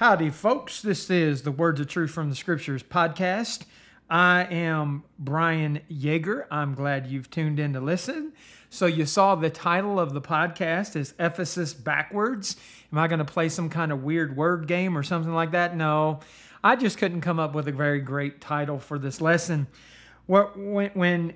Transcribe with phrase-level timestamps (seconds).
[0.00, 0.80] Howdy, folks.
[0.80, 3.64] This is the Words of Truth from the Scriptures podcast.
[4.08, 6.46] I am Brian Yeager.
[6.50, 8.32] I'm glad you've tuned in to listen.
[8.70, 12.56] So, you saw the title of the podcast is Ephesus Backwards.
[12.90, 15.76] Am I going to play some kind of weird word game or something like that?
[15.76, 16.20] No.
[16.64, 19.66] I just couldn't come up with a very great title for this lesson.
[20.26, 21.34] When,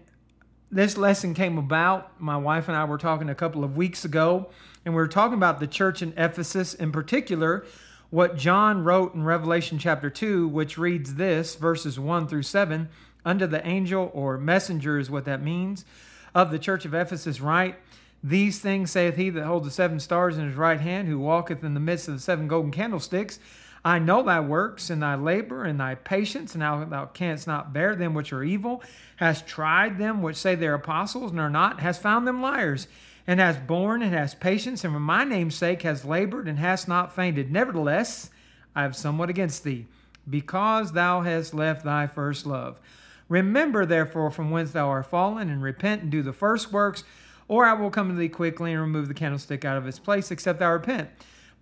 [0.71, 4.49] this lesson came about, my wife and I were talking a couple of weeks ago,
[4.87, 7.67] and we were talking about the church in Ephesus in particular
[8.15, 12.89] what John wrote in Revelation chapter 2, which reads this verses 1 through 7
[13.25, 15.85] Unto the angel or messenger is what that means
[16.33, 17.75] of the church of Ephesus, write,
[18.23, 21.65] These things saith he that holds the seven stars in his right hand, who walketh
[21.65, 23.41] in the midst of the seven golden candlesticks.
[23.85, 27.73] I know thy works and thy labor and thy patience, and how thou canst not
[27.73, 28.85] bear them which are evil,
[29.17, 32.87] hast tried them which say they are apostles and are not, hast found them liars
[33.27, 36.89] and has borne and has patience, and for my name's sake has labored and hast
[36.89, 37.51] not fainted.
[37.51, 38.31] Nevertheless,
[38.75, 39.87] I have somewhat against thee,
[40.29, 42.81] because thou hast left thy first love.
[43.29, 47.05] Remember, therefore, from whence thou art fallen, and repent and do the first works,
[47.49, 50.31] or I will come to thee quickly and remove the candlestick out of its place,
[50.31, 51.09] except thou repent.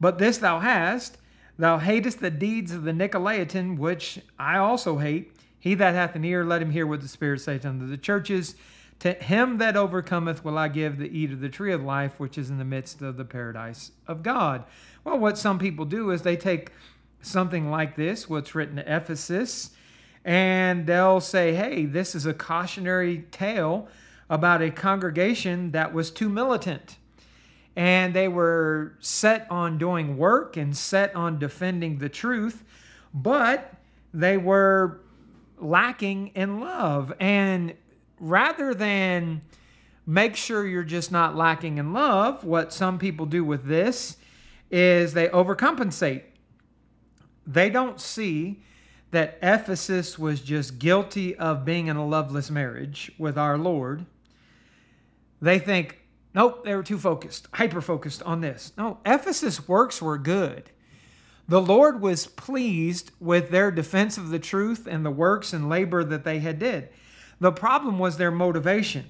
[0.00, 1.19] But this thou hast,
[1.58, 5.32] thou hatest the deeds of the Nicolaitan, which I also hate.
[5.58, 8.56] He that hath an ear, let him hear what the Spirit saith unto the churches.
[9.03, 12.39] To him that overcometh will I give the eat of the tree of life, which
[12.39, 14.62] is in the midst of the paradise of God.
[15.03, 16.70] Well, what some people do is they take
[17.20, 19.70] something like this, what's written to Ephesus,
[20.25, 23.89] and they'll say, hey, this is a cautionary tale
[24.31, 26.97] about a congregation that was too militant.
[27.75, 32.62] And they were set on doing work and set on defending the truth,
[33.12, 33.75] but
[34.14, 35.00] they were
[35.59, 37.12] lacking in love.
[37.19, 37.75] And
[38.23, 39.42] rather than
[40.06, 44.17] make sure you're just not lacking in love, what some people do with this
[44.70, 46.23] is they overcompensate.
[47.47, 48.62] They don't see
[49.11, 54.06] that Ephesus was just guilty of being in a loveless marriage with our Lord.
[55.41, 55.99] They think,
[56.32, 58.72] nope, they were too focused, hyper focused on this.
[58.78, 60.71] No, Ephesus' works were good.
[61.49, 66.05] The Lord was pleased with their defense of the truth and the works and labor
[66.05, 66.88] that they had did.
[67.42, 69.06] The problem was their motivation.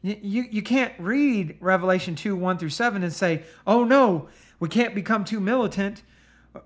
[0.00, 4.94] You, you, can't read Revelation 2 1 through 7 and say, oh no, we can't
[4.94, 6.02] become too militant.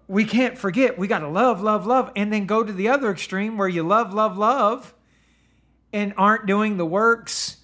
[0.06, 0.96] We can't forget.
[0.96, 2.12] We got to love, love, love.
[2.14, 4.94] And then go to the other extreme where you love, love, love
[5.92, 7.56] and aren't doing the works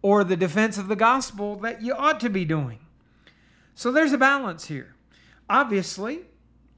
[0.00, 2.78] or the defense of the gospel that you ought to be doing.
[3.74, 4.94] So there's a balance here.
[5.50, 6.20] Obviously,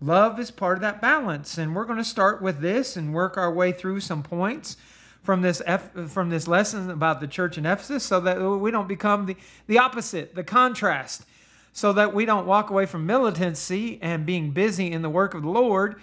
[0.01, 1.59] love is part of that balance.
[1.59, 4.79] And we're going to start with this and work our way through some points
[5.25, 8.87] from this F, from this lesson about the church in Ephesus so that we don't
[8.87, 9.37] become the,
[9.67, 11.25] the opposite, the contrast,
[11.73, 15.43] so that we don't walk away from militancy and being busy in the work of
[15.43, 15.97] the Lord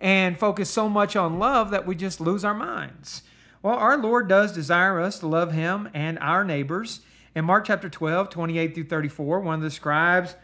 [0.00, 3.22] and focus so much on love that we just lose our minds.
[3.62, 7.00] Well, our Lord does desire us to love Him and our neighbors.
[7.34, 10.34] In Mark chapter 12, 28 through 34, one of the scribes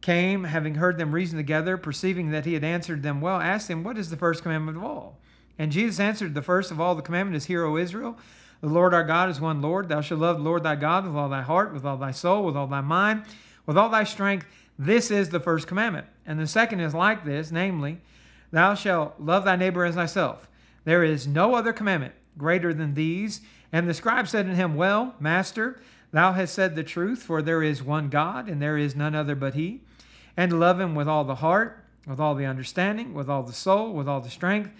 [0.00, 3.84] came, having heard them reason together, perceiving that he had answered them well, asked him,
[3.84, 5.18] What is the first commandment of all?
[5.60, 8.16] And Jesus answered, The first of all the commandments is, Hear, O Israel,
[8.62, 9.90] the Lord our God is one Lord.
[9.90, 12.44] Thou shalt love the Lord thy God with all thy heart, with all thy soul,
[12.44, 13.24] with all thy mind,
[13.66, 14.46] with all thy strength.
[14.78, 16.06] This is the first commandment.
[16.24, 17.98] And the second is like this, namely,
[18.50, 20.48] Thou shalt love thy neighbor as thyself.
[20.84, 23.42] There is no other commandment greater than these.
[23.70, 25.78] And the scribe said to him, Well, master,
[26.10, 29.34] thou hast said the truth, for there is one God, and there is none other
[29.34, 29.82] but he.
[30.38, 33.92] And love him with all the heart, with all the understanding, with all the soul,
[33.92, 34.70] with all the strength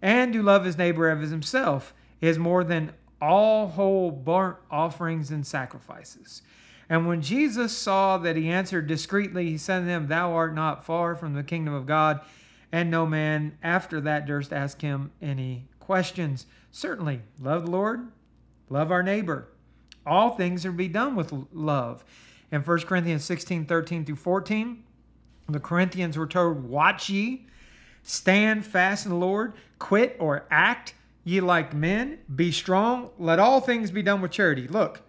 [0.00, 5.46] and to love his neighbor as himself is more than all whole burnt offerings and
[5.46, 6.42] sacrifices.
[6.88, 10.84] And when Jesus saw that he answered discreetly, he said to him, Thou art not
[10.84, 12.20] far from the kingdom of God.
[12.72, 16.46] And no man after that durst ask him any questions.
[16.70, 18.08] Certainly, love the Lord,
[18.68, 19.48] love our neighbor.
[20.06, 22.04] All things are to be done with love.
[22.50, 24.82] In 1 Corinthians 16, 13 through 14,
[25.48, 27.46] the Corinthians were told, Watch ye
[28.08, 30.94] Stand fast in the Lord, quit or act
[31.24, 34.66] ye like men, be strong, let all things be done with charity.
[34.66, 35.02] Look,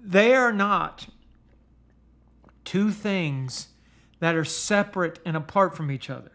[0.00, 1.08] they are not
[2.64, 3.70] two things
[4.20, 6.30] that are separate and apart from each other.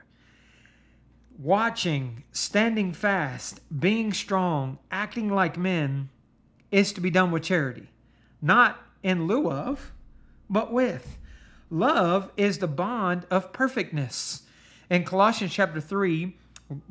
[1.39, 6.10] Watching, standing fast, being strong, acting like men
[6.69, 7.88] is to be done with charity.
[8.42, 9.94] Not in lieu of,
[10.50, 11.18] but with.
[11.69, 14.42] Love is the bond of perfectness.
[14.89, 16.34] In Colossians chapter 3,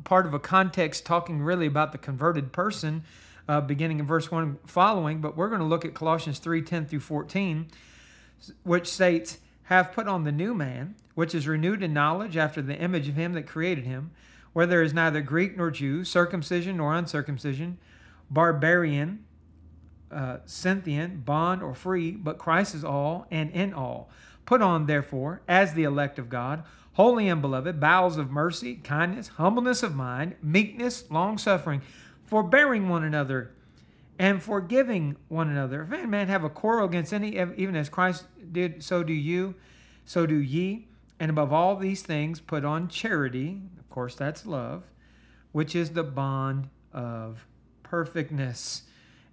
[0.03, 3.03] part of a context talking really about the converted person,
[3.49, 6.85] uh, beginning in verse 1 following, but we're going to look at Colossians 3 10
[6.85, 7.67] through 14,
[8.61, 12.77] which states, Have put on the new man, which is renewed in knowledge after the
[12.77, 14.11] image of him that created him,
[14.53, 17.79] where there is neither Greek nor Jew, circumcision nor uncircumcision,
[18.29, 19.25] barbarian,
[20.11, 24.11] uh, Scythian, bond or free, but Christ is all and in all.
[24.47, 26.63] Put on, therefore, as the elect of God,
[26.93, 31.81] holy and beloved, bowels of mercy, kindness, humbleness of mind, meekness, long suffering,
[32.23, 33.51] forbearing one another,
[34.17, 35.83] and forgiving one another.
[35.83, 38.23] If any man have a quarrel against any, even as Christ
[38.53, 39.53] did, so do you,
[40.05, 40.87] so do ye.
[41.19, 43.61] And above all these things, put on charity.
[43.77, 44.83] Of course, that's love,
[45.51, 47.45] which is the bond of
[47.83, 48.83] perfectness.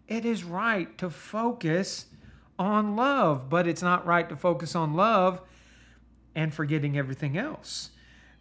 [0.09, 2.07] It is right to focus
[2.59, 5.41] on love, but it's not right to focus on love
[6.35, 7.91] and forgetting everything else.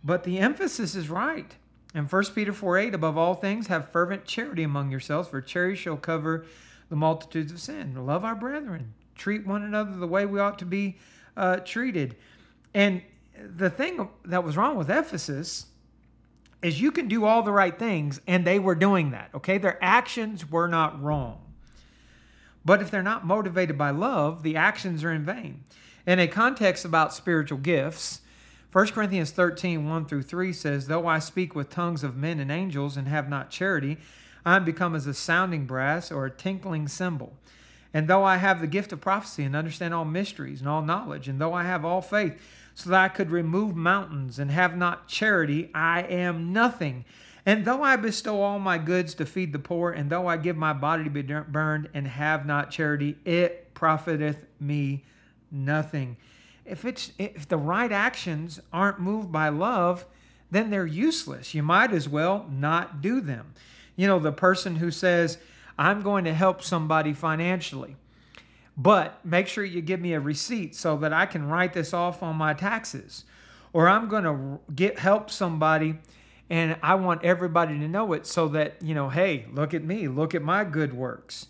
[0.04, 1.56] But the emphasis is right.
[1.96, 5.76] In 1 Peter 4 8, above all things, have fervent charity among yourselves, for charity
[5.76, 6.46] shall cover
[6.90, 8.06] the multitudes of sin.
[8.06, 8.94] Love our brethren.
[9.16, 10.98] Treat one another the way we ought to be
[11.38, 12.16] uh, treated.
[12.74, 13.02] And
[13.38, 15.68] the thing that was wrong with Ephesus
[16.64, 19.58] is you can do all the right things, and they were doing that, okay?
[19.58, 21.43] Their actions were not wrong.
[22.66, 25.64] But if they're not motivated by love, the actions are in vain.
[26.06, 28.22] In a context about spiritual gifts,
[28.72, 32.52] 1 Corinthians 13, 1 through 3 says, Though I speak with tongues of men and
[32.52, 33.98] angels and have not charity,
[34.46, 37.34] I am become as a sounding brass or a tinkling cymbal.
[37.94, 41.28] And though I have the gift of prophecy and understand all mysteries and all knowledge,
[41.28, 42.42] and though I have all faith,
[42.74, 47.06] so that I could remove mountains and have not charity, I am nothing.
[47.46, 50.56] And though I bestow all my goods to feed the poor, and though I give
[50.56, 55.04] my body to be burned and have not charity, it profiteth me
[55.52, 56.16] nothing.
[56.66, 60.06] If it's if the right actions aren't moved by love,
[60.52, 61.54] then they're useless.
[61.54, 63.54] You might as well not do them.
[63.98, 65.38] You know, the person who says,
[65.78, 67.98] "I'm going to help somebody financially."
[68.78, 72.24] But make sure you give me a receipt so that I can write this off
[72.24, 73.26] on my taxes.
[73.72, 76.00] Or I'm going to get help somebody
[76.54, 80.08] and I want everybody to know it so that, you know, hey, look at me,
[80.08, 81.48] look at my good works.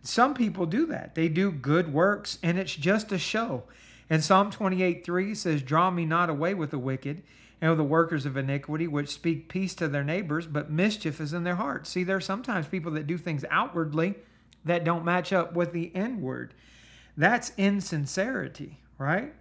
[0.00, 1.14] Some people do that.
[1.14, 3.64] They do good works and it's just a show.
[4.08, 7.22] And Psalm 28 3 says, Draw me not away with the wicked
[7.60, 11.34] and with the workers of iniquity, which speak peace to their neighbors, but mischief is
[11.34, 11.90] in their hearts.
[11.90, 14.14] See, there are sometimes people that do things outwardly
[14.64, 16.54] that don't match up with the inward.
[17.14, 19.34] That's insincerity, right?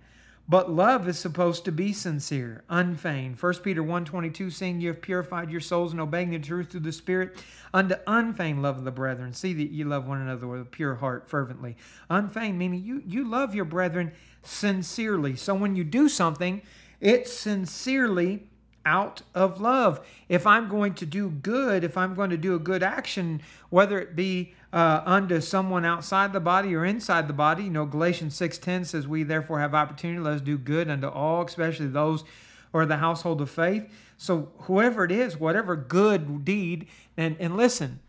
[0.47, 3.41] But love is supposed to be sincere, unfeigned.
[3.41, 6.91] 1 Peter 1.22, saying you have purified your souls and obeying the truth through the
[6.91, 7.37] Spirit
[7.73, 9.33] unto unfeigned love of the brethren.
[9.33, 11.75] See that you love one another with a pure heart fervently.
[12.11, 14.11] Unfeigned, meaning you, you love your brethren
[14.43, 15.35] sincerely.
[15.35, 16.61] So when you do something,
[17.01, 18.47] it's sincerely
[18.85, 20.05] out of love.
[20.29, 23.41] If I'm going to do good, if I'm going to do a good action,
[23.71, 27.63] whether it be uh, unto someone outside the body or inside the body.
[27.63, 31.45] You know, Galatians 6.10 says, We therefore have opportunity, let us do good unto all,
[31.45, 32.25] especially those
[32.73, 33.89] who are the household of faith.
[34.17, 38.01] So whoever it is, whatever good deed, and, and listen,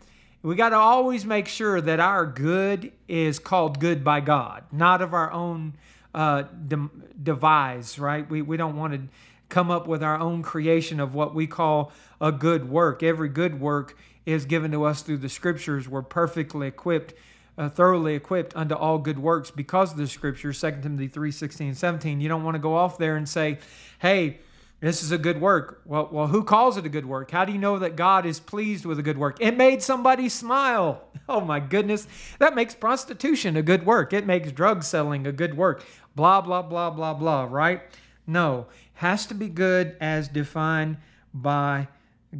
[0.42, 5.02] we got to always make sure that our good is called good by God, not
[5.02, 5.74] of our own
[6.14, 6.90] uh, de-
[7.22, 8.28] devise, right?
[8.28, 9.02] We, we don't want to
[9.48, 13.04] come up with our own creation of what we call a good work.
[13.04, 15.88] Every good work is given to us through the scriptures.
[15.88, 17.14] We're perfectly equipped,
[17.56, 21.68] uh, thoroughly equipped unto all good works because of the scriptures, 2 Timothy 3 16
[21.68, 22.20] and 17.
[22.20, 23.58] You don't want to go off there and say,
[24.00, 24.40] hey,
[24.80, 25.80] this is a good work.
[25.86, 27.30] Well, well, who calls it a good work?
[27.30, 29.38] How do you know that God is pleased with a good work?
[29.40, 31.02] It made somebody smile.
[31.28, 32.06] Oh my goodness.
[32.38, 34.12] That makes prostitution a good work.
[34.12, 35.84] It makes drug selling a good work.
[36.14, 37.82] Blah, blah, blah, blah, blah, right?
[38.28, 40.98] No, has to be good as defined
[41.34, 41.88] by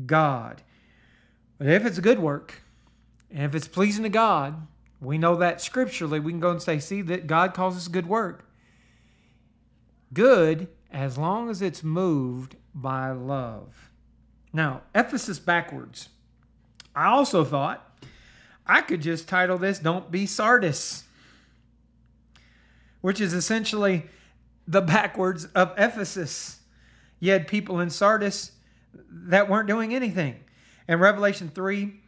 [0.07, 0.63] God.
[1.59, 2.63] But if it's good work,
[3.31, 4.67] and if it's pleasing to God,
[5.01, 6.21] we know that scripturally.
[6.21, 8.49] We can go and say, see, that God calls us good work.
[10.13, 13.91] Good as long as it's moved by love.
[14.53, 16.09] Now, Ephesus backwards.
[16.95, 18.01] I also thought
[18.67, 21.05] I could just title this Don't Be Sardis,
[23.01, 24.07] which is essentially
[24.67, 26.61] the backwards of Ephesus.
[27.21, 28.53] You had people in Sardis
[29.11, 30.37] that weren't doing anything.
[30.89, 32.01] In Revelation 3,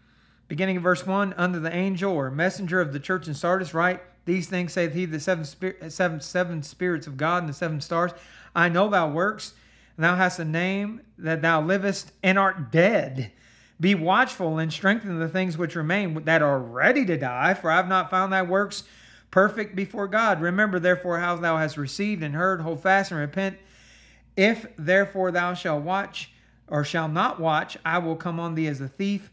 [0.46, 4.00] beginning in verse 1, under the angel or messenger of the church in Sardis, right?
[4.24, 5.44] These things saith he, the seven,
[5.90, 8.12] seven, seven spirits of God and the seven stars.
[8.54, 9.54] I know thou works,
[9.96, 13.32] and thou hast a name that thou livest and art dead.
[13.80, 17.76] Be watchful and strengthen the things which remain that are ready to die, for I
[17.76, 18.84] have not found thy works
[19.30, 20.40] perfect before God.
[20.40, 23.58] Remember therefore how thou hast received and heard, hold fast and repent.
[24.36, 26.32] If therefore thou shalt watch,
[26.70, 29.30] or shall not watch, I will come on thee as a thief,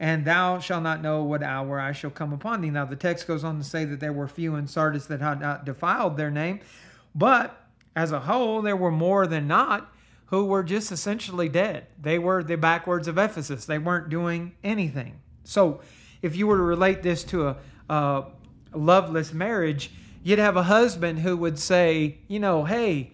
[0.00, 2.70] and thou shalt not know what hour I shall come upon thee.
[2.70, 5.40] Now, the text goes on to say that there were few in Sardis that had
[5.40, 6.60] not defiled their name,
[7.14, 7.66] but
[7.96, 9.92] as a whole, there were more than not
[10.26, 11.86] who were just essentially dead.
[12.00, 13.64] They were the backwards of Ephesus.
[13.64, 15.20] They weren't doing anything.
[15.44, 15.80] So,
[16.22, 17.56] if you were to relate this to a,
[17.88, 18.24] a
[18.72, 19.90] loveless marriage,
[20.22, 23.12] you'd have a husband who would say, you know, hey,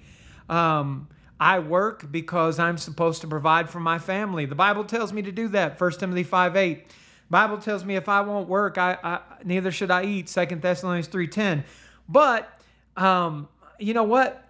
[0.48, 1.08] um,
[1.40, 4.46] I work because I'm supposed to provide for my family.
[4.46, 5.80] The Bible tells me to do that.
[5.80, 6.86] 1 Timothy 5 8.
[7.30, 10.28] Bible tells me if I won't work, I, I neither should I eat.
[10.28, 11.64] 2 Thessalonians 3.10.
[12.08, 12.48] But
[12.96, 13.48] um,
[13.78, 14.44] you know what?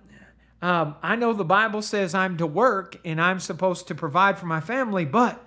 [0.61, 4.47] Um, I know the Bible says I'm to work and I'm supposed to provide for
[4.47, 5.41] my family, but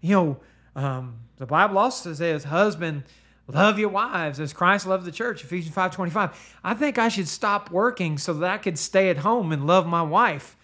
[0.00, 0.36] you know,
[0.74, 3.04] um, the Bible also says, husband,
[3.46, 6.34] love your wives as Christ loved the church, Ephesians 5.25.
[6.64, 9.86] I think I should stop working so that I could stay at home and love
[9.86, 10.56] my wife.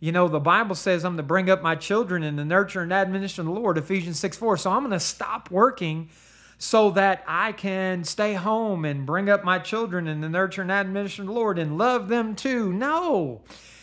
[0.00, 2.90] You know, the Bible says I'm to bring up my children in the nurture and
[2.90, 4.56] admonition of the Lord, Ephesians 6 4.
[4.56, 6.08] So I'm going to stop working
[6.56, 10.72] so that I can stay home and bring up my children in the nurture and
[10.72, 12.72] admonition of the Lord and love them too.
[12.72, 13.42] No.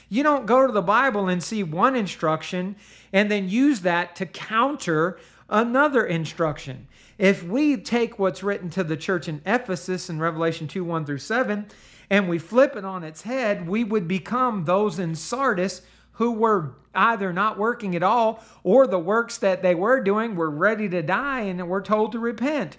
[0.10, 2.78] You don't go to the Bible and see one instruction
[3.14, 5.20] and then use that to counter
[5.50, 6.88] another instruction.
[7.20, 11.18] If we take what's written to the church in Ephesus in Revelation 2 1 through
[11.20, 11.68] 7
[12.10, 15.82] and we flip it on its head, we would become those in Sardis
[16.18, 20.50] who were either not working at all or the works that they were doing were
[20.50, 22.76] ready to die and were told to repent.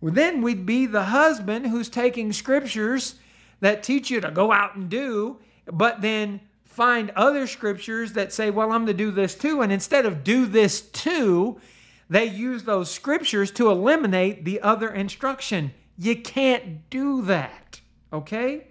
[0.00, 3.16] Well, then we'd be the husband who's taking scriptures
[3.60, 8.50] that teach you to go out and do, but then find other scriptures that say,
[8.50, 9.60] well, I'm to do this too.
[9.60, 11.60] And instead of do this too,
[12.08, 15.72] they use those scriptures to eliminate the other instruction.
[15.98, 17.80] You can't do that,
[18.12, 18.68] okay?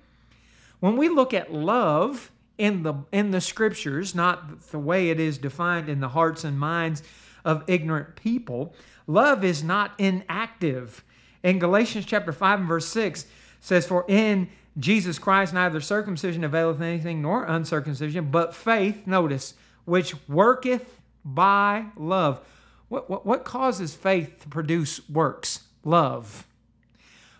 [0.79, 2.31] When we look at love,
[2.61, 6.59] in the in the scriptures, not the way it is defined in the hearts and
[6.59, 7.01] minds
[7.43, 8.75] of ignorant people.
[9.07, 11.03] Love is not inactive.
[11.41, 13.25] In Galatians chapter 5 and verse 6
[13.59, 20.13] says, For in Jesus Christ neither circumcision availeth anything nor uncircumcision, but faith, notice, which
[20.29, 22.45] worketh by love.
[22.89, 25.61] What, what, what causes faith to produce works?
[25.83, 26.45] Love.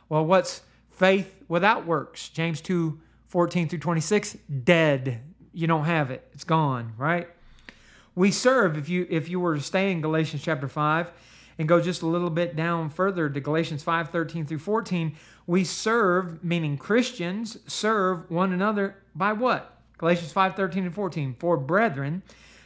[0.10, 2.28] Well, what's faith without works?
[2.30, 3.00] James 2
[3.32, 5.22] 14 through 26, dead.
[5.54, 6.28] You don't have it.
[6.34, 7.30] It's gone, right?
[8.14, 11.10] We serve, if you if you were to stay in Galatians chapter 5
[11.58, 15.16] and go just a little bit down further to Galatians 5, 13 through 14,
[15.48, 19.78] we serve, meaning Christians serve one another by what?
[19.98, 21.38] Galatians 5, 13 and 14.
[21.40, 22.24] For brethren,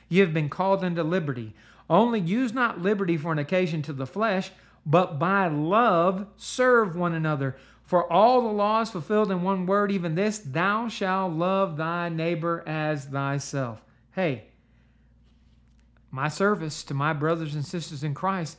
[0.10, 1.54] you have been called into liberty.
[1.92, 4.50] Only use not liberty for an occasion to the flesh,
[4.84, 7.56] but by love serve one another.
[7.86, 12.64] For all the laws fulfilled in one word, even this, thou shalt love thy neighbor
[12.66, 13.80] as thyself.
[14.12, 14.46] Hey,
[16.10, 18.58] my service to my brothers and sisters in Christ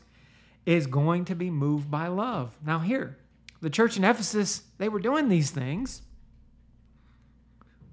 [0.65, 2.57] is going to be moved by love.
[2.65, 3.19] Now, here,
[3.61, 6.03] the church in Ephesus, they were doing these things,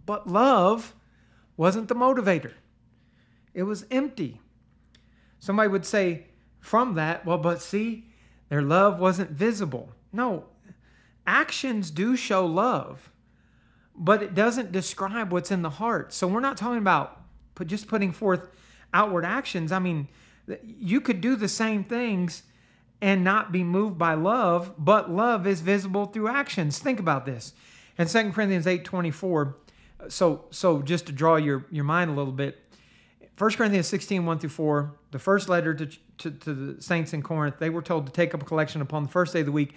[0.06, 0.94] but love
[1.58, 2.54] wasn't the motivator,
[3.56, 4.40] it was empty.
[5.40, 6.28] Somebody would say
[6.60, 8.08] from that, well, but see,
[8.50, 9.90] their love wasn't visible.
[10.12, 10.46] No,
[11.26, 13.12] actions do show love,
[13.96, 16.14] but it doesn't describe what's in the heart.
[16.14, 17.22] So we're not talking about
[17.66, 18.50] just putting forth
[18.94, 19.72] outward actions.
[19.72, 20.08] I mean,
[20.64, 22.44] you could do the same things
[23.02, 26.80] and not be moved by love, but love is visible through actions.
[26.80, 27.54] Think about this.
[27.98, 29.58] In 2 Corinthians 8 24,
[30.08, 32.60] so so just to draw your, your mind a little bit,
[33.38, 35.86] 1 Corinthians 16, 1 through 4, the first letter to,
[36.20, 39.04] to, to the saints in Corinth, they were told to take up a collection upon
[39.04, 39.76] the first day of the week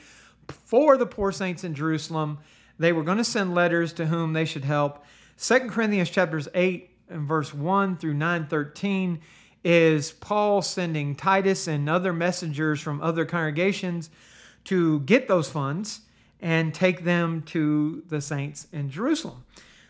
[0.51, 2.39] for the poor saints in Jerusalem.
[2.79, 5.05] They were going to send letters to whom they should help.
[5.37, 9.21] Second Corinthians chapters 8 and verse 1 through 9 13
[9.65, 14.11] is Paul sending Titus and other messengers from other congregations
[14.65, 16.03] to get those funds
[16.41, 19.45] and take them to the saints in Jerusalem.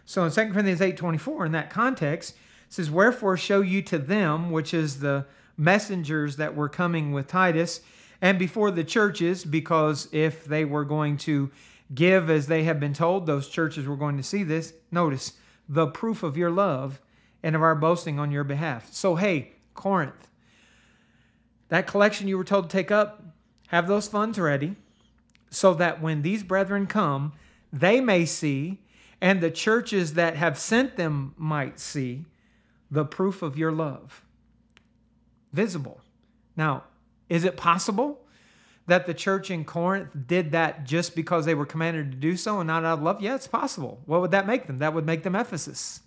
[0.05, 2.37] So in 2 Corinthians 8 24, in that context,
[2.69, 7.81] says, Wherefore show you to them, which is the messengers that were coming with Titus,
[8.21, 11.51] and before the churches, because if they were going to
[11.95, 14.73] give as they have been told, those churches were going to see this.
[14.91, 15.35] Notice
[15.69, 17.01] the proof of your love
[17.43, 18.93] and of our boasting on your behalf.
[18.93, 20.29] So, hey, Corinth,
[21.69, 23.23] that collection you were told to take up,
[23.69, 24.77] have those funds ready
[25.51, 27.33] so that when these brethren come,
[27.73, 28.81] they may see,
[29.21, 32.25] and the churches that have sent them might see
[32.91, 34.25] the proof of your love
[35.53, 36.01] visible.
[36.57, 36.85] Now,
[37.29, 38.21] is it possible
[38.87, 42.61] that the church in Corinth did that just because they were commanded to do so
[42.61, 43.21] and not out of love?
[43.21, 44.01] Yeah, it's possible.
[44.07, 44.79] What would that make them?
[44.79, 46.01] That would make them Ephesus.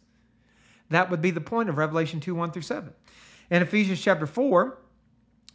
[0.90, 2.94] That would be the point of Revelation 2 1 through 7.
[3.50, 4.78] In Ephesians chapter 4,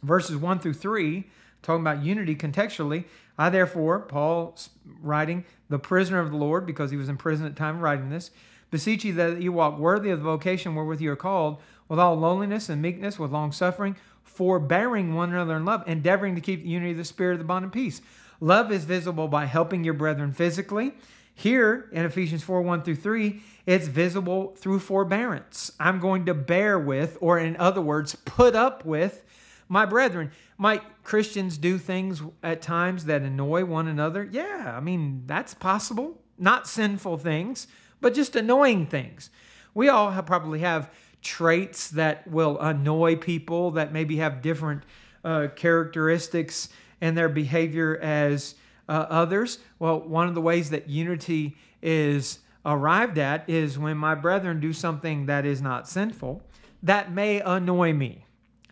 [0.03, 1.29] verses 1 through 3,
[1.61, 3.05] talking about unity contextually,
[3.37, 4.57] I therefore, Paul
[5.01, 7.81] writing, the prisoner of the Lord, because he was in prison at the time of
[7.81, 8.31] writing this,
[8.71, 12.15] Beseech you that you walk worthy of the vocation wherewith you are called, with all
[12.15, 13.95] lowliness and meekness, with long suffering,
[14.25, 17.45] forbearing one another in love, endeavoring to keep the unity of the Spirit of the
[17.45, 18.01] bond and peace.
[18.41, 20.93] Love is visible by helping your brethren physically.
[21.33, 25.71] Here in Ephesians 4 1 through 3, it's visible through forbearance.
[25.79, 29.23] I'm going to bear with, or in other words, put up with
[29.67, 30.31] my brethren.
[30.57, 34.27] Might Christians do things at times that annoy one another?
[34.29, 36.21] Yeah, I mean, that's possible.
[36.37, 37.67] Not sinful things,
[38.01, 39.29] but just annoying things.
[39.73, 40.89] We all have, probably have
[41.25, 44.83] traits that will annoy people that maybe have different
[45.23, 46.69] uh, characteristics
[47.01, 48.55] in their behavior as
[48.87, 49.57] uh, others.
[49.79, 54.71] Well, one of the ways that unity is arrived at is when my brethren do
[54.71, 56.43] something that is not sinful
[56.83, 58.25] that may annoy me.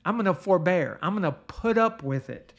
[0.05, 2.53] I'm going to forbear, I'm going to put up with it.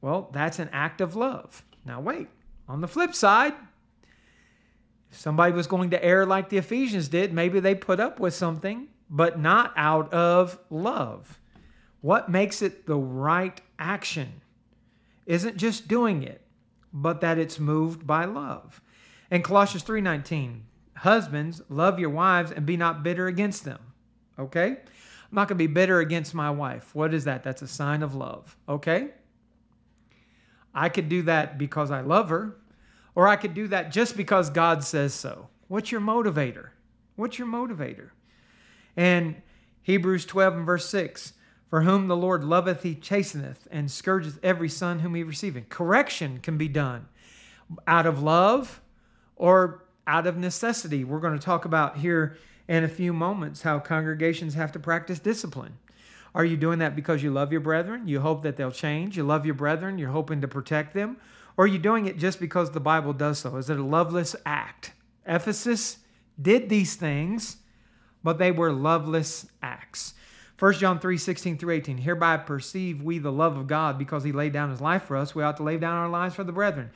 [0.00, 1.62] Well, that's an act of love.
[1.86, 2.28] Now, wait,
[2.68, 3.54] on the flip side,
[5.10, 8.34] if somebody was going to err like the Ephesians did, maybe they put up with
[8.34, 11.40] something, but not out of love.
[12.00, 14.40] What makes it the right action
[15.26, 16.42] isn't just doing it,
[16.92, 18.80] but that it's moved by love.
[19.30, 20.62] In Colossians 3:19,
[20.96, 23.80] husbands, love your wives and be not bitter against them.
[24.38, 24.68] Okay?
[24.68, 26.94] I'm not going to be bitter against my wife.
[26.94, 27.42] What is that?
[27.42, 28.56] That's a sign of love.
[28.68, 29.10] Okay?
[30.74, 32.56] I could do that because I love her,
[33.14, 35.48] or I could do that just because God says so.
[35.68, 36.70] What's your motivator?
[37.16, 38.10] What's your motivator?
[38.96, 39.36] And
[39.82, 41.32] Hebrews 12 and verse 6
[41.68, 45.68] For whom the Lord loveth, he chasteneth, and scourgeth every son whom he receiveth.
[45.68, 47.08] Correction can be done
[47.86, 48.80] out of love
[49.36, 51.04] or out of necessity.
[51.04, 52.36] We're going to talk about here
[52.68, 55.78] in a few moments how congregations have to practice discipline.
[56.34, 58.08] Are you doing that because you love your brethren?
[58.08, 59.16] You hope that they'll change?
[59.16, 59.98] You love your brethren?
[59.98, 61.18] You're hoping to protect them?
[61.56, 63.56] Or are you doing it just because the Bible does so?
[63.56, 64.92] Is it a loveless act?
[65.26, 65.98] Ephesus
[66.40, 67.58] did these things,
[68.24, 70.14] but they were loveless acts.
[70.58, 71.98] 1 John 3 16 through 18.
[71.98, 75.34] Hereby perceive we the love of God because he laid down his life for us.
[75.34, 76.90] We ought to lay down our lives for the brethren.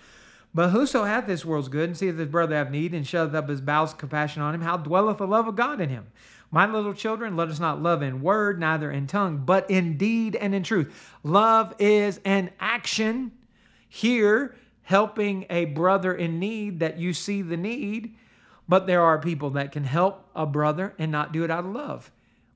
[0.54, 3.48] But whoso hath this world's good, and seeth his brother have need, and shutteth up
[3.48, 6.06] his bowels of compassion on him, how dwelleth the love of God in him?
[6.50, 10.34] My little children, let us not love in word, neither in tongue, but in deed
[10.34, 11.14] and in truth.
[11.22, 13.32] Love is an action.
[13.90, 18.16] Here, helping a brother in need that you see the need,
[18.68, 21.72] but there are people that can help a brother and not do it out of
[21.72, 22.10] love.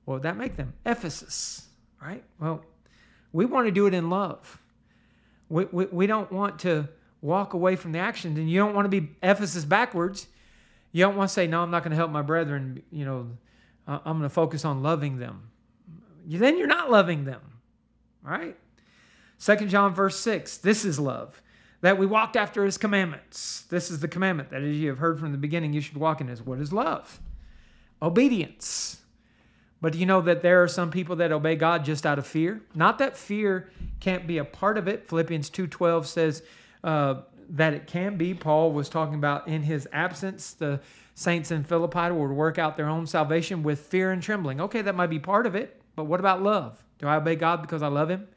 [0.05, 0.73] What would that make them?
[0.85, 1.67] Ephesus,
[2.01, 2.23] right?
[2.39, 2.63] Well,
[3.31, 4.61] we want to do it in love.
[5.49, 6.87] We, we, we don't want to
[7.21, 8.37] walk away from the actions.
[8.37, 10.27] And you don't want to be Ephesus backwards.
[10.91, 12.83] You don't want to say, no, I'm not going to help my brethren.
[12.91, 13.29] You know,
[13.87, 15.49] I'm going to focus on loving them.
[16.25, 17.41] Then you're not loving them,
[18.21, 18.57] right?
[19.37, 21.41] Second John verse 6, this is love,
[21.83, 23.65] that we walked after his commandments.
[23.69, 26.21] This is the commandment that as you have heard from the beginning, you should walk
[26.21, 26.41] in his.
[26.41, 27.19] What is love?
[28.01, 29.01] Obedience.
[29.81, 32.25] But do you know that there are some people that obey God just out of
[32.25, 32.61] fear?
[32.73, 33.69] Not that fear
[33.99, 35.05] can't be a part of it.
[35.09, 36.41] Philippians 2:12 says,
[36.85, 37.15] uh,
[37.49, 38.33] that it can be.
[38.33, 40.79] Paul was talking about in his absence, the
[41.15, 44.61] saints in Philippi would work out their own salvation with fear and trembling.
[44.61, 46.81] Okay, that might be part of it, but what about love?
[46.97, 48.29] Do I obey God because I love Him?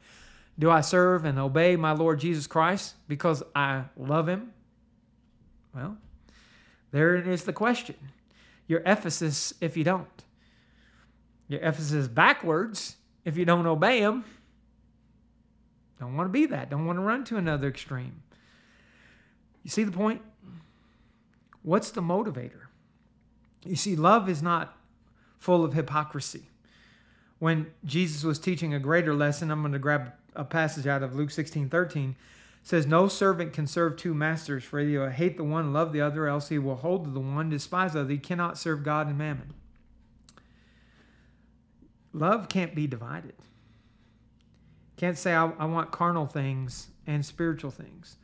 [0.59, 4.51] Do I serve and obey my Lord Jesus Christ because I love Him?
[5.75, 5.97] Well,
[6.91, 7.95] there is the question.
[8.67, 10.07] You're Ephesus if you don't.
[11.47, 14.25] You're Ephesus backwards if you don't obey Him.
[15.99, 16.69] Don't want to be that.
[16.69, 18.21] Don't want to run to another extreme.
[19.63, 20.21] You see the point?
[21.61, 22.67] What's the motivator?
[23.65, 24.77] You see, love is not
[25.37, 26.49] full of hypocrisy.
[27.39, 31.15] When Jesus was teaching a greater lesson, I'm going to grab a passage out of
[31.15, 32.15] Luke 16 13
[32.63, 36.01] says, No servant can serve two masters, for he will hate the one, love the
[36.01, 38.11] other, else he will hold to the one, despise the other.
[38.11, 39.53] He cannot serve God and mammon.
[42.13, 43.33] Love can't be divided.
[44.95, 48.17] Can't say, I, I want carnal things and spiritual things.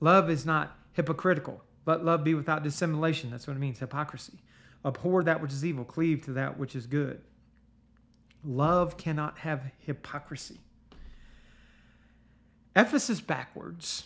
[0.00, 1.62] Love is not hypocritical.
[1.84, 3.30] Let love be without dissimulation.
[3.30, 4.38] That's what it means hypocrisy.
[4.84, 7.20] Abhor that which is evil, cleave to that which is good.
[8.44, 10.60] Love cannot have hypocrisy.
[12.74, 14.04] Ephesus backwards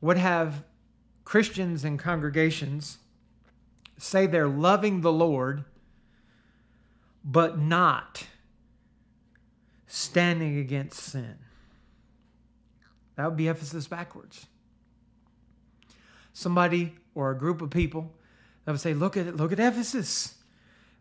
[0.00, 0.64] would have
[1.24, 2.98] Christians and congregations
[3.98, 5.64] say they're loving the Lord,
[7.24, 8.26] but not
[9.86, 11.36] standing against sin.
[13.16, 14.46] That would be Ephesus backwards
[16.32, 18.12] somebody or a group of people
[18.64, 20.34] that would say, look at it, look at Ephesus.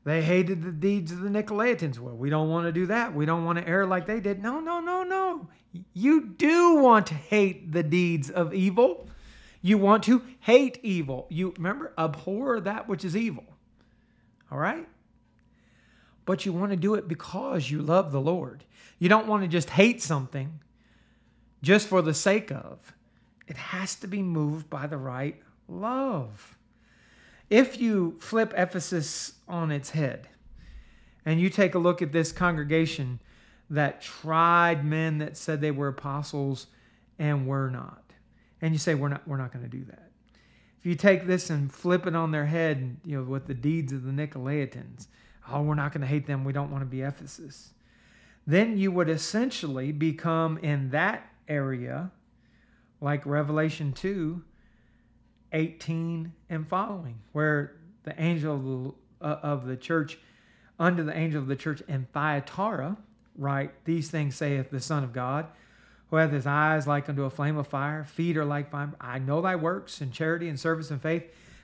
[0.03, 1.99] They hated the deeds of the Nicolaitans.
[1.99, 3.13] Well, we don't want to do that.
[3.13, 4.41] We don't want to err like they did.
[4.41, 5.47] No, no, no, no.
[5.93, 9.07] You do want to hate the deeds of evil.
[9.61, 11.27] You want to hate evil.
[11.29, 13.45] You remember, abhor that which is evil.
[14.51, 14.87] All right?
[16.25, 18.63] But you want to do it because you love the Lord.
[18.99, 20.59] You don't want to just hate something
[21.61, 22.93] just for the sake of.
[23.47, 26.57] It has to be moved by the right love.
[27.49, 30.29] If you flip Ephesus on its head
[31.25, 33.19] and you take a look at this congregation
[33.71, 36.67] that tried men that said they were apostles
[37.17, 38.03] and were not,
[38.61, 40.11] and you say we're not we're not going to do that.
[40.79, 43.93] If you take this and flip it on their head, you know, with the deeds
[43.93, 45.07] of the Nicolaitans,
[45.49, 46.43] oh, we're not going to hate them.
[46.43, 47.71] We don't want to be Ephesus.
[48.47, 52.11] Then you would essentially become in that area
[52.99, 54.43] like Revelation 2
[55.53, 60.17] 18 and following, where the angel of the, uh, of the church,
[60.79, 62.97] under the angel of the church in Thyatira,
[63.41, 65.47] right, these things saith the Son of God,
[66.09, 68.91] who hath his eyes like unto a flame of fire, feet are like fire.
[68.99, 71.23] I know thy works and charity and service and faith,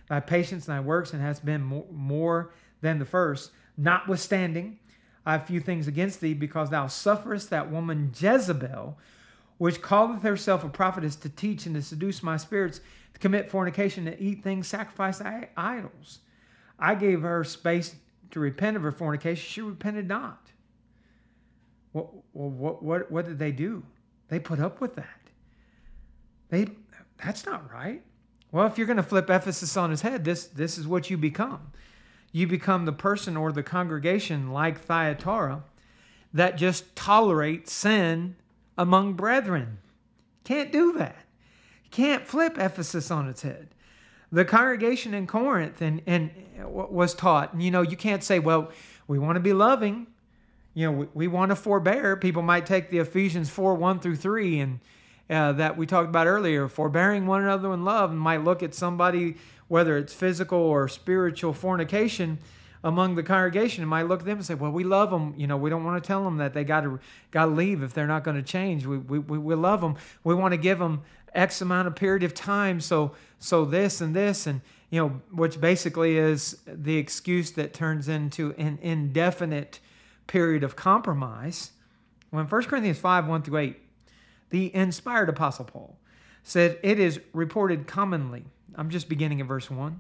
[0.10, 3.52] thy patience and thy works, and hast been more, more than the first.
[3.78, 4.80] Notwithstanding,
[5.26, 8.98] I have few things against thee, because thou sufferest that woman Jezebel,
[9.58, 12.80] which calleth herself a prophetess to teach and to seduce my spirits
[13.14, 16.20] to commit fornication, to eat things sacrificed to idols.
[16.80, 17.96] I gave her space
[18.32, 19.44] to repent of her fornication.
[19.44, 20.52] She repented not.
[21.98, 23.84] What, what, what, what did they do?
[24.28, 25.20] They put up with that.
[26.50, 26.68] They,
[27.24, 28.04] that's not right.
[28.52, 31.18] Well, if you're going to flip Ephesus on his head, this, this is what you
[31.18, 31.72] become.
[32.32, 35.64] You become the person or the congregation like Thyatira
[36.34, 38.36] that just tolerates sin
[38.78, 39.80] among brethren.
[40.44, 41.26] Can't do that.
[41.90, 43.70] Can't flip Ephesus on its head.
[44.32, 46.30] The congregation in Corinth and, and
[46.62, 48.72] uh, was taught, you know, you can't say, well,
[49.08, 50.08] we want to be loving.
[50.78, 52.16] You know, we, we want to forbear.
[52.16, 54.80] People might take the Ephesians 4 1 through 3 and
[55.28, 58.76] uh, that we talked about earlier, forbearing one another in love, and might look at
[58.76, 59.38] somebody,
[59.70, 62.38] whether it's physical or spiritual fornication,
[62.84, 65.34] among the congregation and might look at them and say, "Well, we love them.
[65.36, 67.00] You know, we don't want to tell them that they got to
[67.32, 68.86] got to leave if they're not going to change.
[68.86, 69.96] We, we we love them.
[70.24, 71.02] We want to give them
[71.34, 72.82] X amount of period of time.
[72.82, 74.62] So so this and this and
[74.92, 79.80] you know, which basically is the excuse that turns into an indefinite
[80.28, 81.72] period of compromise.
[82.30, 83.78] When 1 Corinthians 5 1 through 8,
[84.50, 85.98] the inspired Apostle Paul
[86.44, 90.00] said, It is reported commonly, I'm just beginning at verse 1,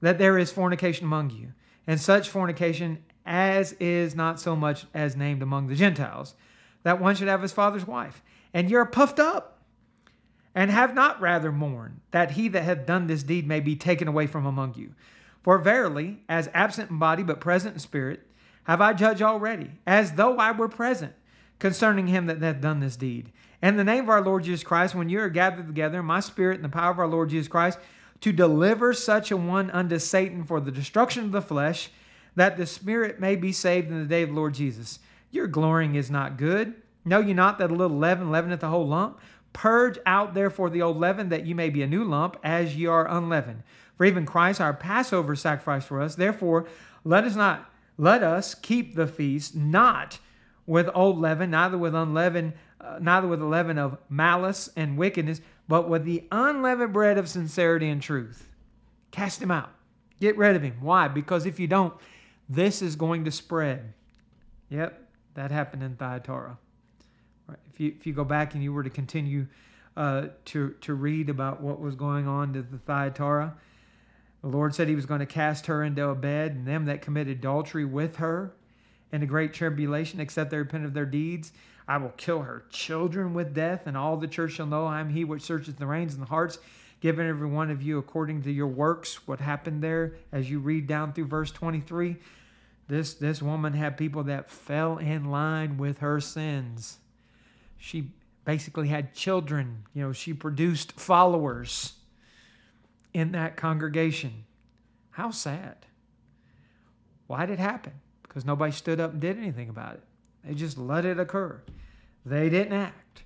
[0.00, 1.52] that there is fornication among you
[1.86, 6.34] and such fornication as is not so much as named among the Gentiles,
[6.82, 8.22] that one should have his father's wife.
[8.52, 9.58] And you're puffed up,
[10.54, 14.08] and have not rather mourned, that he that hath done this deed may be taken
[14.08, 14.94] away from among you.
[15.42, 18.26] For verily, as absent in body but present in spirit,
[18.70, 21.12] have I judged already, as though I were present,
[21.58, 23.32] concerning him that hath done this deed.
[23.60, 26.54] And the name of our Lord Jesus Christ, when you are gathered together, my spirit
[26.54, 27.80] and the power of our Lord Jesus Christ,
[28.20, 31.90] to deliver such a one unto Satan for the destruction of the flesh,
[32.36, 35.00] that the spirit may be saved in the day of the Lord Jesus.
[35.32, 36.74] Your glorying is not good.
[37.04, 39.18] Know you not that a little leaven leaveneth the whole lump?
[39.52, 42.86] Purge out therefore the old leaven, that you may be a new lump, as ye
[42.86, 43.64] are unleavened.
[43.96, 46.14] For even Christ our Passover sacrificed for us.
[46.14, 46.68] Therefore,
[47.02, 47.69] let us not
[48.00, 50.20] let us keep the feast not
[50.66, 55.42] with old leaven, neither with unleavened, uh, neither with the leaven of malice and wickedness,
[55.68, 58.48] but with the unleavened bread of sincerity and truth.
[59.10, 59.68] Cast him out.
[60.18, 60.78] Get rid of him.
[60.80, 61.08] Why?
[61.08, 61.92] Because if you don't,
[62.48, 63.92] this is going to spread.
[64.70, 64.98] Yep,
[65.34, 66.56] that happened in Thyatira.
[67.46, 67.58] Right.
[67.70, 69.46] If you if you go back and you were to continue
[69.98, 73.56] uh, to to read about what was going on to the Thyatira,
[74.42, 77.02] the Lord said He was going to cast her into a bed, and them that
[77.02, 78.52] committed adultery with her
[79.12, 81.52] in a great tribulation, except they repent of their deeds.
[81.86, 85.10] I will kill her children with death, and all the church shall know I am
[85.10, 86.58] he which searches the reins and the hearts,
[87.00, 89.26] giving every one of you according to your works.
[89.26, 92.16] What happened there as you read down through verse 23?
[92.86, 96.98] This, this woman had people that fell in line with her sins.
[97.76, 98.12] She
[98.44, 99.84] basically had children.
[99.94, 101.94] You know, she produced followers
[103.12, 104.44] in that congregation.
[105.10, 105.86] How sad.
[107.26, 107.92] Why did it happen?
[108.22, 110.02] Because nobody stood up and did anything about it.
[110.44, 111.60] They just let it occur.
[112.24, 113.22] They didn't act.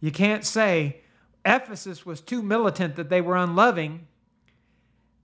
[0.00, 1.00] You can't say
[1.44, 4.06] Ephesus was too militant that they were unloving.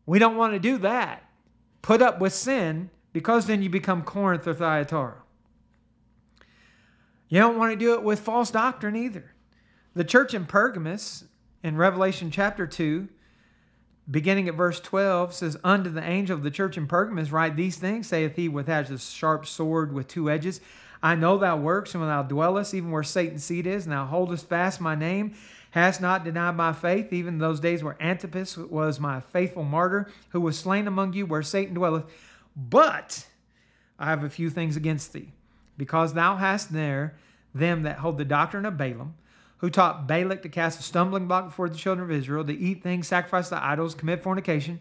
[0.07, 1.25] We don't want to do that.
[1.83, 5.23] Put up with sin because then you become Corinth or Thyatira.
[7.29, 9.35] You don't want to do it with false doctrine either.
[9.95, 11.25] The church in Pergamus
[11.63, 13.09] in Revelation chapter 2,
[14.11, 17.77] beginning at verse 12, says, Unto the angel of the church in Pergamus write these
[17.77, 20.61] things, saith he which has a sharp sword with two edges.
[21.03, 24.07] I know thou works, and when thou dwellest, even where Satan's seat is, and thou
[24.07, 25.35] holdest fast my name,
[25.71, 30.41] hast not denied my faith, even those days where Antipas was my faithful martyr, who
[30.41, 32.05] was slain among you where Satan dwelleth.
[32.57, 33.27] But
[33.99, 35.33] I have a few things against thee,
[35.77, 37.15] because thou hast there
[37.55, 39.15] them that hold the doctrine of Balaam,
[39.59, 42.83] who taught Balak to cast a stumbling block before the children of Israel, to eat
[42.83, 44.81] things sacrificed to idols, commit fornication.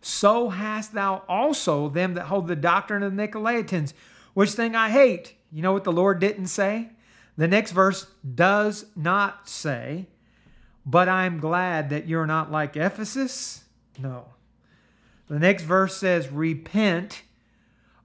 [0.00, 3.92] So hast thou also them that hold the doctrine of the Nicolaitans,
[4.34, 5.34] which thing I hate.
[5.50, 6.90] You know what the Lord didn't say?
[7.36, 10.06] The next verse does not say,
[10.84, 13.64] but I'm glad that you're not like Ephesus.
[13.98, 14.26] No.
[15.28, 17.22] The next verse says, Repent,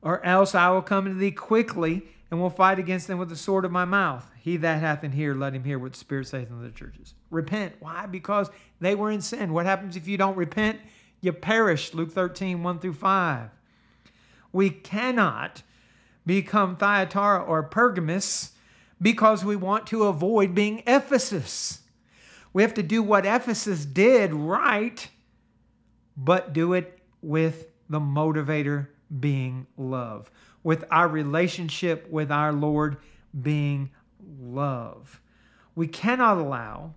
[0.01, 3.35] or else I will come to thee quickly and will fight against them with the
[3.35, 4.29] sword of my mouth.
[4.43, 7.13] He that hath an ear, let him hear what the Spirit saith unto the churches.
[7.31, 7.75] Repent.
[7.79, 8.07] Why?
[8.07, 8.49] Because
[8.81, 9.53] they were in sin.
[9.53, 10.81] What happens if you don't repent?
[11.21, 11.93] You perish.
[11.93, 13.49] Luke 13, 1 through 5.
[14.51, 15.63] We cannot
[16.25, 18.51] become Thyatira or Pergamus
[19.01, 21.79] because we want to avoid being Ephesus.
[22.51, 25.07] We have to do what Ephesus did right,
[26.17, 28.87] but do it with the motivator
[29.21, 30.29] being love,
[30.63, 32.97] with our relationship with our Lord
[33.41, 33.89] being
[34.39, 35.21] love.
[35.75, 36.93] We cannot allow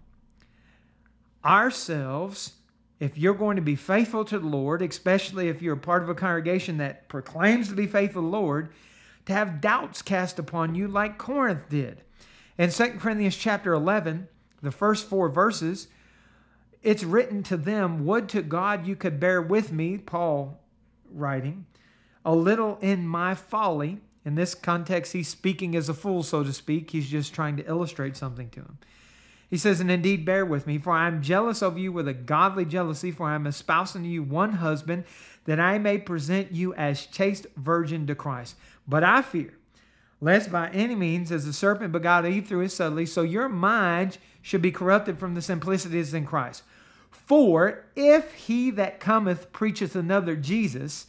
[1.44, 2.52] ourselves,
[2.98, 6.14] if you're going to be faithful to the Lord, especially if you're part of a
[6.14, 8.70] congregation that proclaims to be faithful to the Lord,
[9.26, 12.02] to have doubts cast upon you like Corinth did.
[12.58, 14.28] In 2 Corinthians chapter 11,
[14.62, 15.88] the first four verses,
[16.82, 20.60] it's written to them, Would to God you could bear with me, Paul
[21.12, 21.66] writing,
[22.24, 24.00] a little in my folly.
[24.26, 26.90] In this context, he's speaking as a fool, so to speak.
[26.90, 28.78] He's just trying to illustrate something to him.
[29.48, 32.12] He says, And indeed, bear with me, for I am jealous of you with a
[32.12, 35.04] godly jealousy, for I am espousing you one husband,
[35.44, 38.56] that I may present you as chaste virgin to Christ.
[38.88, 39.54] But I fear,
[40.20, 44.18] lest by any means, as the serpent begot Eve through his subtlety, so your minds
[44.42, 46.64] should be corrupted from the simplicity that is in Christ.
[47.12, 51.06] For if he that cometh preacheth another Jesus,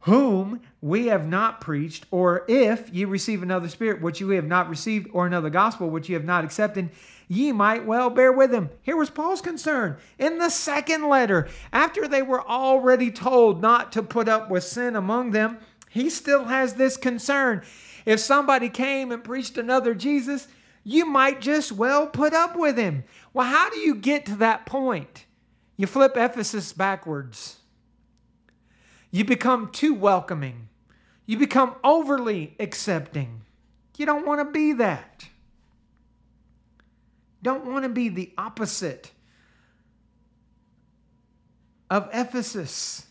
[0.00, 4.68] whom we have not preached, or if ye receive another spirit which you have not
[4.68, 6.90] received, or another gospel which ye have not accepted,
[7.26, 8.70] ye might well bear with him.
[8.82, 9.96] Here was Paul's concern.
[10.18, 14.96] In the second letter, after they were already told not to put up with sin
[14.96, 15.58] among them,
[15.90, 17.62] he still has this concern.
[18.06, 20.48] If somebody came and preached another Jesus,
[20.84, 23.04] you might just well put up with him.
[23.34, 25.26] Well, how do you get to that point?
[25.76, 27.57] You flip Ephesus backwards.
[29.10, 30.68] You become too welcoming.
[31.26, 33.42] You become overly accepting.
[33.96, 35.28] You don't want to be that.
[37.42, 39.12] Don't want to be the opposite
[41.90, 43.06] of Ephesus.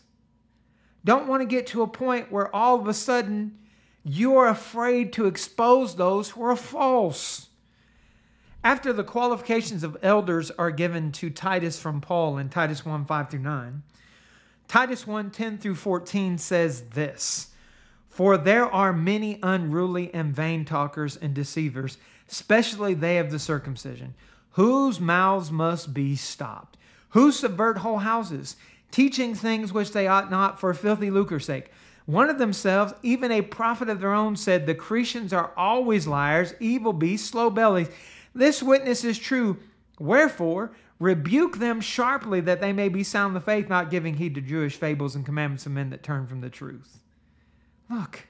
[1.04, 3.58] Don't want to get to a point where all of a sudden
[4.04, 7.48] you're afraid to expose those who are false.
[8.64, 13.30] After the qualifications of elders are given to Titus from Paul in Titus 1 5
[13.30, 13.82] through 9,
[14.68, 17.48] Titus 1 10 through 14 says this
[18.10, 21.96] For there are many unruly and vain talkers and deceivers,
[22.30, 24.14] especially they of the circumcision,
[24.52, 26.76] whose mouths must be stopped,
[27.10, 28.56] who subvert whole houses,
[28.90, 31.70] teaching things which they ought not for filthy lucre's sake.
[32.04, 36.54] One of themselves, even a prophet of their own, said, The Cretians are always liars,
[36.60, 37.88] evil beasts, slow bellies.
[38.34, 39.58] This witness is true.
[39.98, 44.34] Wherefore, rebuke them sharply that they may be sound in the faith, not giving heed
[44.34, 46.98] to Jewish fables and commandments of men that turn from the truth.
[47.88, 48.26] Look,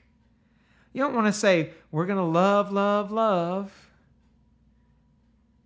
[0.92, 3.88] you don't want to say, We're going to love, love, love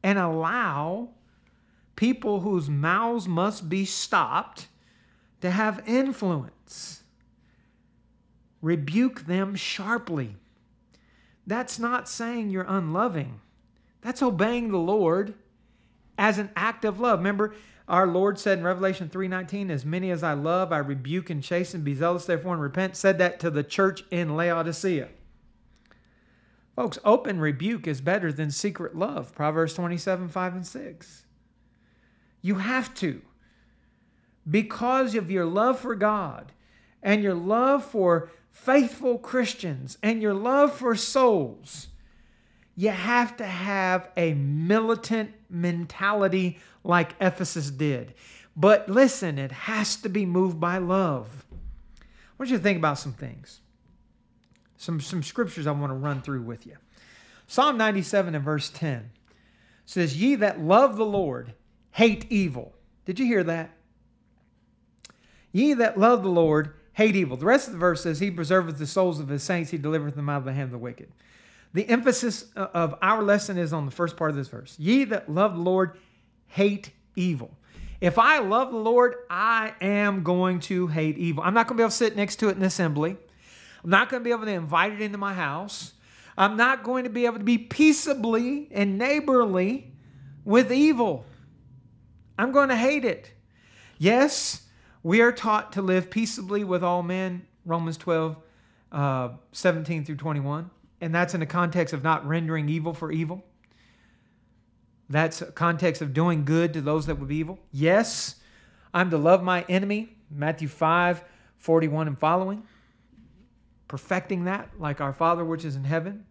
[0.02, 1.10] and allow
[1.96, 4.68] people whose mouths must be stopped
[5.40, 7.02] to have influence.
[8.60, 10.36] Rebuke them sharply.
[11.46, 13.40] That's not saying you're unloving.
[14.00, 15.34] That's obeying the Lord
[16.18, 17.18] as an act of love.
[17.18, 17.54] Remember,
[17.88, 21.82] our Lord said in Revelation 3:19, "As many as I love, I rebuke and chasten.
[21.82, 25.08] Be zealous therefore and repent." Said that to the church in Laodicea.
[26.74, 29.34] Folks, open rebuke is better than secret love.
[29.34, 31.26] Proverbs 27, 5 and 6.
[32.40, 33.20] You have to.
[34.50, 36.52] Because of your love for God
[37.02, 41.88] and your love for faithful Christians and your love for souls,
[42.74, 48.14] you have to have a militant mentality like Ephesus did.
[48.56, 51.44] But listen, it has to be moved by love.
[52.00, 52.04] I
[52.38, 53.60] want you to think about some things
[54.82, 56.76] some, some scriptures I want to run through with you.
[57.46, 59.10] Psalm 97 and verse 10
[59.86, 61.54] says, Ye that love the Lord
[61.92, 62.74] hate evil.
[63.04, 63.70] Did you hear that?
[65.52, 67.36] Ye that love the Lord hate evil.
[67.36, 70.16] The rest of the verse says, He preserveth the souls of His saints, He delivereth
[70.16, 71.12] them out of the hand of the wicked.
[71.74, 74.76] The emphasis of our lesson is on the first part of this verse.
[74.78, 75.96] Ye that love the Lord
[76.48, 77.56] hate evil.
[78.00, 81.42] If I love the Lord, I am going to hate evil.
[81.44, 83.16] I'm not going to be able to sit next to it in assembly.
[83.84, 85.94] I'm not going to be able to invite it into my house.
[86.36, 89.92] I'm not going to be able to be peaceably and neighborly
[90.44, 91.24] with evil.
[92.38, 93.30] I'm going to hate it.
[93.98, 94.66] Yes,
[95.02, 98.36] we are taught to live peaceably with all men, Romans 12,
[98.90, 100.70] uh, 17 through 21.
[101.02, 103.44] And that's in the context of not rendering evil for evil.
[105.10, 107.58] That's a context of doing good to those that would be evil.
[107.72, 108.36] Yes,
[108.94, 111.24] I'm to love my enemy, Matthew 5,
[111.58, 112.62] 41 and following.
[113.88, 116.24] Perfecting that like our Father which is in heaven.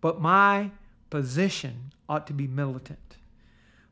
[0.00, 0.72] But my
[1.08, 3.18] position ought to be militant.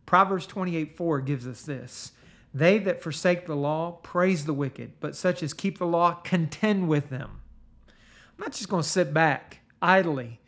[0.07, 2.13] Proverbs 28, 4 gives us this.
[2.53, 6.89] They that forsake the law praise the wicked, but such as keep the law contend
[6.89, 7.43] with them.
[7.87, 10.41] I'm not just going to sit back idly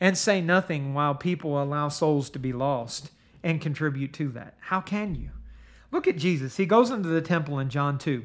[0.00, 3.10] and say nothing while people allow souls to be lost
[3.42, 4.54] and contribute to that.
[4.60, 5.30] How can you?
[5.90, 6.56] Look at Jesus.
[6.56, 8.24] He goes into the temple in John 2.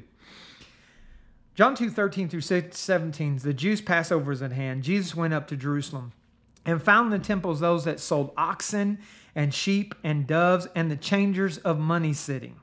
[1.55, 4.83] John 2 13 through 17, the Jews' Passover is at hand.
[4.83, 6.11] Jesus went up to Jerusalem
[6.65, 8.99] and found in the temples those that sold oxen
[9.35, 12.55] and sheep and doves and the changers of money sitting.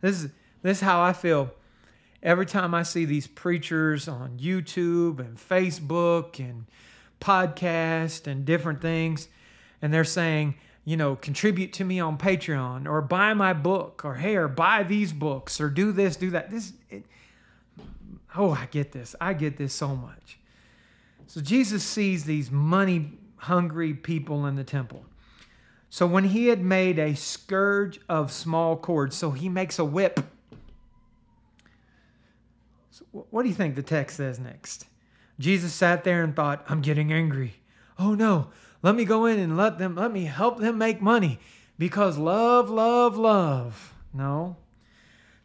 [0.00, 0.30] This is,
[0.62, 1.52] this is how I feel
[2.22, 6.66] every time I see these preachers on YouTube and Facebook and
[7.20, 9.28] podcast and different things,
[9.82, 14.14] and they're saying, you know, contribute to me on Patreon or buy my book or
[14.14, 16.48] hey, or buy these books or do this, do that.
[16.48, 17.04] This, it,
[18.36, 19.16] oh, I get this.
[19.20, 20.38] I get this so much.
[21.26, 25.04] So Jesus sees these money hungry people in the temple.
[25.90, 30.20] So when he had made a scourge of small cords, so he makes a whip.
[32.90, 34.86] So what do you think the text says next?
[35.38, 37.54] Jesus sat there and thought, I'm getting angry.
[37.98, 38.48] Oh no,
[38.82, 41.38] let me go in and let them, let me help them make money
[41.78, 43.94] because love, love, love.
[44.12, 44.56] No.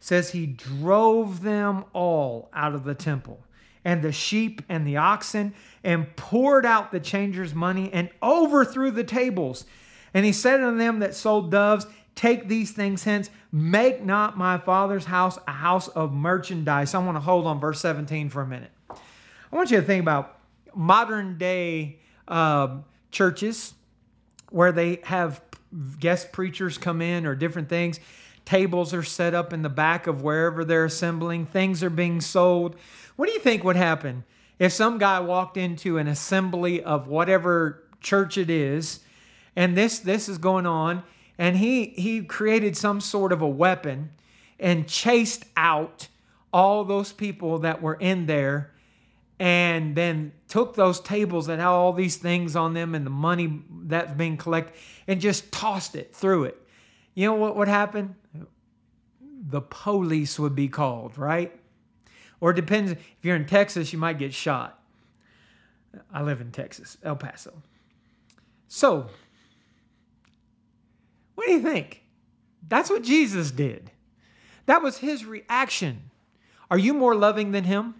[0.00, 3.44] Says he drove them all out of the temple
[3.84, 9.04] and the sheep and the oxen and poured out the changers' money and overthrew the
[9.04, 9.64] tables.
[10.14, 14.58] And he said unto them that sold doves, Take these things hence, make not my
[14.58, 16.94] father's house a house of merchandise.
[16.94, 18.70] I want to hold on verse 17 for a minute.
[19.52, 20.38] I want you to think about
[20.74, 22.78] modern day uh,
[23.10, 23.74] churches
[24.48, 25.42] where they have
[26.00, 28.00] guest preachers come in or different things.
[28.46, 32.76] Tables are set up in the back of wherever they're assembling, things are being sold.
[33.16, 34.24] What do you think would happen
[34.58, 39.00] if some guy walked into an assembly of whatever church it is
[39.54, 41.04] and this this is going on
[41.38, 44.10] and he he created some sort of a weapon
[44.58, 46.08] and chased out
[46.52, 48.71] all those people that were in there
[49.42, 53.60] and then took those tables that had all these things on them and the money
[53.86, 54.72] that's being collected
[55.08, 56.64] and just tossed it through it.
[57.14, 58.14] You know what would happen?
[59.20, 61.52] The police would be called, right?
[62.40, 64.80] Or depends if you're in Texas, you might get shot.
[66.14, 67.52] I live in Texas, El Paso.
[68.68, 69.08] So,
[71.34, 72.04] what do you think?
[72.68, 73.90] That's what Jesus did.
[74.66, 76.10] That was his reaction.
[76.70, 77.96] Are you more loving than him?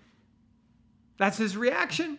[1.19, 2.19] That's his reaction.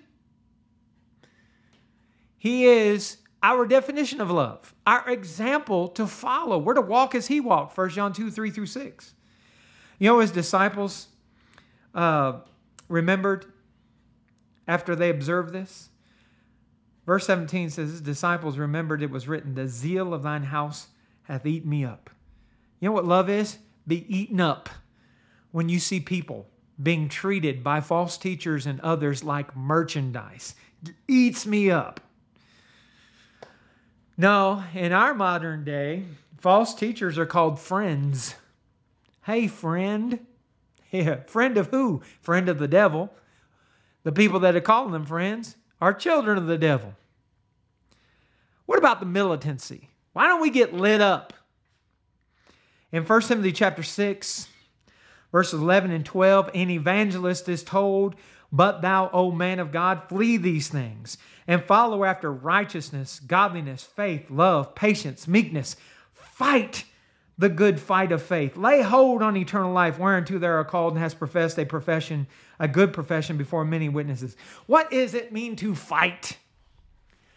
[2.38, 6.58] He is our definition of love, our example to follow.
[6.58, 9.14] We're to walk as he walked, 1 John 2 3 through 6.
[10.00, 11.08] You know, his disciples
[11.94, 12.40] uh,
[12.88, 13.46] remembered
[14.68, 15.90] after they observed this?
[17.06, 20.88] Verse 17 says, His disciples remembered it was written, The zeal of thine house
[21.24, 22.10] hath eaten me up.
[22.80, 23.58] You know what love is?
[23.88, 24.70] Be eaten up
[25.52, 26.48] when you see people
[26.84, 30.54] being treated by false teachers and others like merchandise.
[30.86, 32.02] It eats me up.
[34.18, 36.04] No, in our modern day,
[36.38, 38.36] false teachers are called friends.
[39.24, 40.20] Hey, friend.
[40.92, 42.04] Yeah, friend of who?
[42.22, 43.12] Friend of the devil.
[44.04, 46.94] The people that are calling them friends are children of the devil.
[48.66, 49.90] What about the militancy?
[50.12, 51.34] Why don't we get lit up?
[52.92, 54.48] In 1 Timothy chapter 6,
[55.34, 58.16] Verses 11 and 12, an evangelist is told,
[58.52, 64.30] But thou, O man of God, flee these things and follow after righteousness, godliness, faith,
[64.30, 65.76] love, patience, meekness.
[66.14, 66.86] Fight
[67.38, 68.56] the good fight of faith.
[68.56, 72.28] Lay hold on eternal life, whereunto thou art called and hast professed a profession,
[72.60, 74.38] a good profession before many witnesses.
[74.68, 76.38] What does it mean to fight?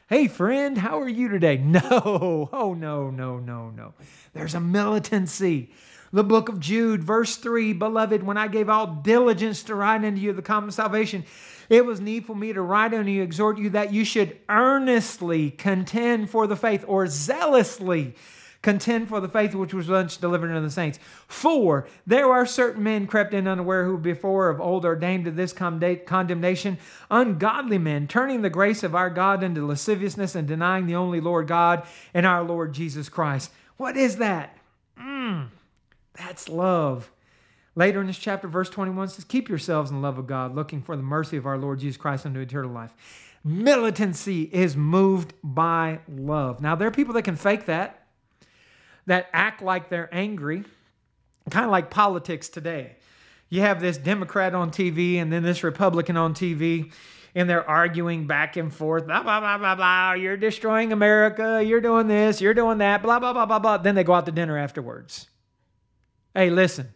[0.08, 1.56] Hey, friend, how are you today?
[1.64, 3.94] No, oh, no, no, no, no.
[4.34, 5.72] There's a militancy.
[6.16, 10.18] The book of Jude, verse 3 Beloved, when I gave all diligence to write unto
[10.18, 11.26] you the common salvation,
[11.68, 16.30] it was needful me to write unto you, exhort you that you should earnestly contend
[16.30, 18.14] for the faith or zealously
[18.62, 20.98] Contend for the faith which was once delivered unto the saints.
[21.28, 25.52] For there are certain men crept in unaware who before of old ordained to this
[25.52, 26.78] condemnation,
[27.10, 31.46] ungodly men, turning the grace of our God into lasciviousness and denying the only Lord
[31.46, 33.52] God and our Lord Jesus Christ.
[33.76, 34.56] What is that?
[34.98, 35.48] Mm,
[36.16, 37.10] that's love.
[37.74, 40.82] Later in this chapter, verse 21 says, Keep yourselves in the love of God, looking
[40.82, 42.92] for the mercy of our Lord Jesus Christ unto eternal life.
[43.44, 46.60] Militancy is moved by love.
[46.60, 48.06] Now, there are people that can fake that
[49.06, 50.64] that act like they're angry,
[51.50, 52.96] kind of like politics today.
[53.48, 56.92] You have this Democrat on TV and then this Republican on TV,
[57.34, 60.12] and they're arguing back and forth, blah, blah, blah, blah, blah.
[60.14, 61.62] You're destroying America.
[61.64, 62.40] You're doing this.
[62.40, 63.78] You're doing that, blah, blah, blah, blah, blah.
[63.78, 65.28] Then they go out to dinner afterwards.
[66.36, 66.92] Hey, listen,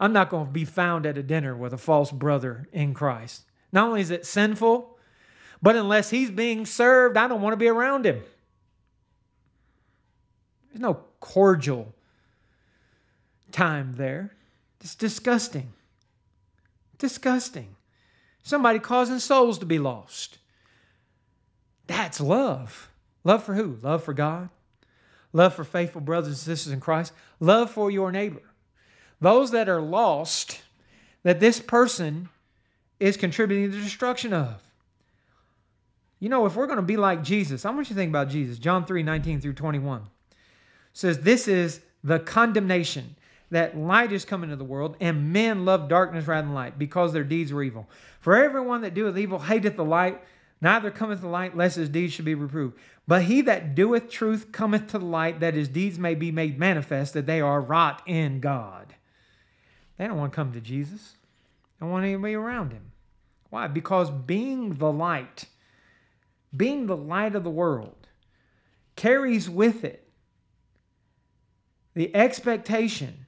[0.00, 3.44] I'm not going to be found at a dinner with a false brother in Christ.
[3.70, 4.98] Not only is it sinful,
[5.62, 8.24] but unless he's being served, I don't want to be around him.
[10.68, 11.94] There's no cordial
[13.52, 14.32] time there.
[14.80, 15.72] It's disgusting.
[16.98, 17.76] Disgusting.
[18.42, 20.38] Somebody causing souls to be lost.
[21.86, 22.90] That's love.
[23.22, 23.78] Love for who?
[23.80, 24.48] Love for God.
[25.32, 27.12] Love for faithful brothers and sisters in Christ.
[27.38, 28.42] Love for your neighbor.
[29.22, 30.60] Those that are lost,
[31.22, 32.28] that this person
[32.98, 34.60] is contributing to the destruction of.
[36.18, 38.28] You know, if we're going to be like Jesus, I want you to think about
[38.28, 38.58] Jesus.
[38.58, 40.02] John 3 19 through 21
[40.92, 43.14] says, This is the condemnation
[43.52, 47.12] that light is come into the world, and men love darkness rather than light, because
[47.12, 47.88] their deeds were evil.
[48.18, 50.20] For everyone that doeth evil hateth the light,
[50.60, 52.76] neither cometh the light, lest his deeds should be reproved.
[53.06, 56.58] But he that doeth truth cometh to the light, that his deeds may be made
[56.58, 58.94] manifest, that they are wrought in God.
[60.02, 61.14] They don't want to come to Jesus.
[61.78, 62.90] They don't want anybody around him.
[63.50, 63.68] Why?
[63.68, 65.44] Because being the light,
[66.56, 68.08] being the light of the world,
[68.96, 70.08] carries with it
[71.94, 73.26] the expectation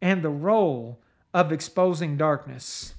[0.00, 0.98] and the role
[1.34, 2.94] of exposing darkness.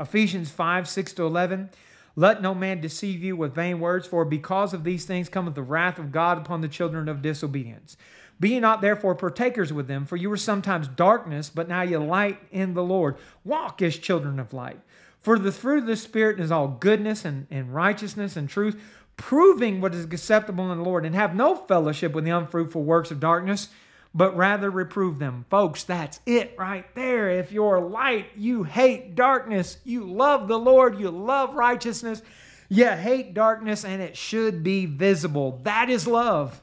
[0.00, 1.68] Ephesians 5 6 to 11.
[2.16, 5.62] Let no man deceive you with vain words, for because of these things cometh the
[5.62, 7.98] wrath of God upon the children of disobedience.
[8.42, 11.96] Be ye not therefore partakers with them, for you were sometimes darkness, but now ye
[11.96, 13.14] light in the Lord.
[13.44, 14.80] Walk as children of light.
[15.20, 18.82] For the fruit of the Spirit is all goodness and, and righteousness and truth,
[19.16, 23.12] proving what is acceptable in the Lord, and have no fellowship with the unfruitful works
[23.12, 23.68] of darkness
[24.14, 25.46] but rather reprove them.
[25.48, 27.30] Folks, that's it right there.
[27.30, 29.78] If you're light, you hate darkness.
[29.84, 32.22] You love the Lord, you love righteousness,
[32.68, 35.60] you hate darkness, and it should be visible.
[35.62, 36.61] That is love.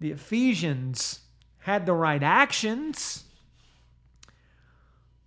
[0.00, 1.20] The Ephesians
[1.60, 3.24] had the right actions,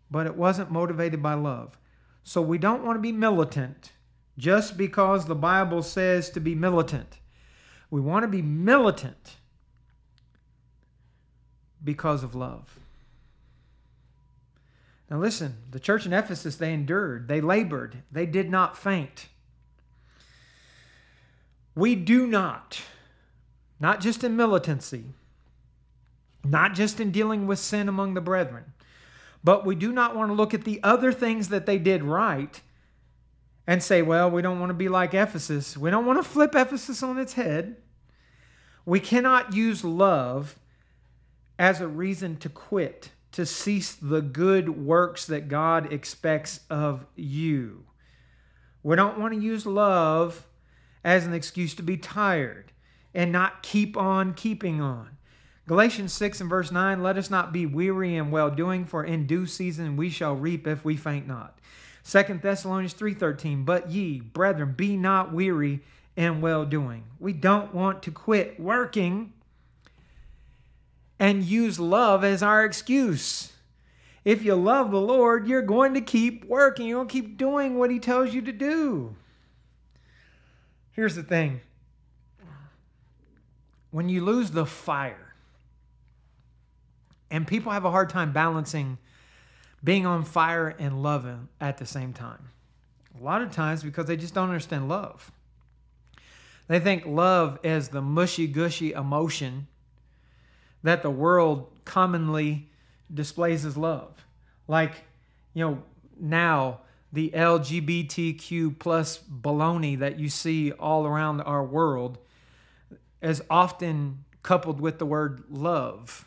[0.10, 1.78] but it wasn't motivated by love.
[2.24, 3.92] So we don't want to be militant
[4.38, 7.20] just because the Bible says to be militant.
[7.90, 9.36] We want to be militant
[11.84, 12.80] because of love.
[15.10, 19.28] Now, listen, the church in Ephesus, they endured, they labored, they did not faint.
[21.76, 22.82] We do not,
[23.82, 25.06] not just in militancy,
[26.46, 28.64] not just in dealing with sin among the brethren,
[29.44, 32.62] but we do not want to look at the other things that they did right
[33.66, 35.76] and say, well, we don't want to be like Ephesus.
[35.76, 37.78] We don't want to flip Ephesus on its head.
[38.86, 40.60] We cannot use love
[41.58, 47.86] as a reason to quit, to cease the good works that God expects of you.
[48.84, 50.46] We don't want to use love
[51.04, 52.72] as an excuse to be tired
[53.14, 55.18] and not keep on keeping on.
[55.68, 59.28] Galatians 6 and verse 9 let us not be weary in well doing, for in
[59.28, 61.60] due season we shall reap if we faint not.
[62.04, 65.82] 2 Thessalonians 3:13 But ye, brethren, be not weary
[66.16, 67.04] in well doing.
[67.20, 69.34] We don't want to quit working
[71.20, 73.54] and use love as our excuse.
[74.26, 76.88] If you love the Lord, you're going to keep working.
[76.88, 79.16] You're going to keep doing what He tells you to do.
[80.92, 81.62] Here's the thing
[83.92, 85.34] when you lose the fire,
[87.30, 88.98] and people have a hard time balancing
[89.84, 92.50] being on fire and loving at the same time.
[93.20, 95.32] A lot of times because they just don't understand love.
[96.68, 99.68] They think love is the mushy gushy emotion
[100.84, 102.70] that the world commonly
[103.14, 104.26] displays as love.
[104.68, 104.94] Like,
[105.54, 105.84] you know,
[106.20, 106.82] now
[107.12, 112.18] the LGBTQ plus baloney that you see all around our world
[113.22, 116.26] is often coupled with the word love.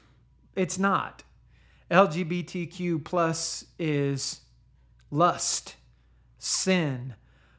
[0.55, 1.23] It's not.
[1.91, 4.41] LGBTQ plus is
[5.11, 5.77] lust,
[6.39, 7.15] sin,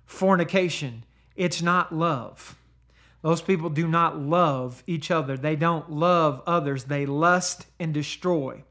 [0.06, 1.04] fornication.
[1.36, 2.58] It's not love.
[3.22, 5.36] Those people do not love each other.
[5.36, 6.86] They don't love others.
[6.86, 8.64] They lust and destroy.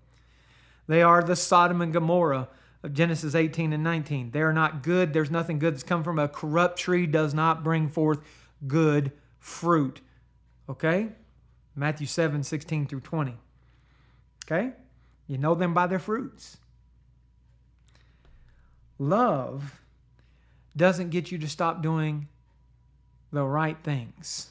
[0.87, 2.49] They are the Sodom and Gomorrah
[2.83, 4.31] of Genesis 18 and 19.
[4.31, 5.13] They are not good.
[5.13, 8.21] There's nothing good that's come from a corrupt tree does not bring forth
[8.67, 10.01] good fruit.
[10.69, 11.09] Okay?
[11.75, 13.37] Matthew 7, 16 through 20.
[14.45, 14.73] Okay?
[15.27, 16.59] You know them by their fruits.
[18.99, 19.81] Love
[20.77, 22.29] doesn't get you to stop doing
[23.33, 24.51] the right things.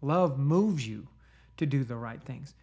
[0.00, 1.08] Love moves you
[1.56, 2.54] to do the right things.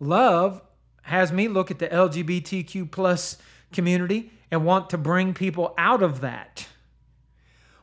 [0.00, 0.62] Love
[1.02, 3.38] has me look at the LGBTQ plus
[3.72, 6.66] community and want to bring people out of that.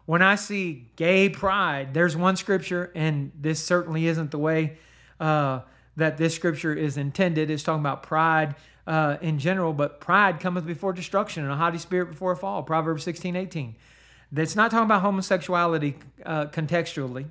[0.05, 4.77] When I see gay pride, there's one scripture, and this certainly isn't the way
[5.19, 5.61] uh,
[5.95, 7.49] that this scripture is intended.
[7.49, 11.77] It's talking about pride uh, in general, but pride cometh before destruction and a haughty
[11.77, 12.63] spirit before a fall.
[12.63, 13.75] Proverbs 16, 18.
[14.31, 15.95] That's not talking about homosexuality
[16.25, 17.27] uh, contextually,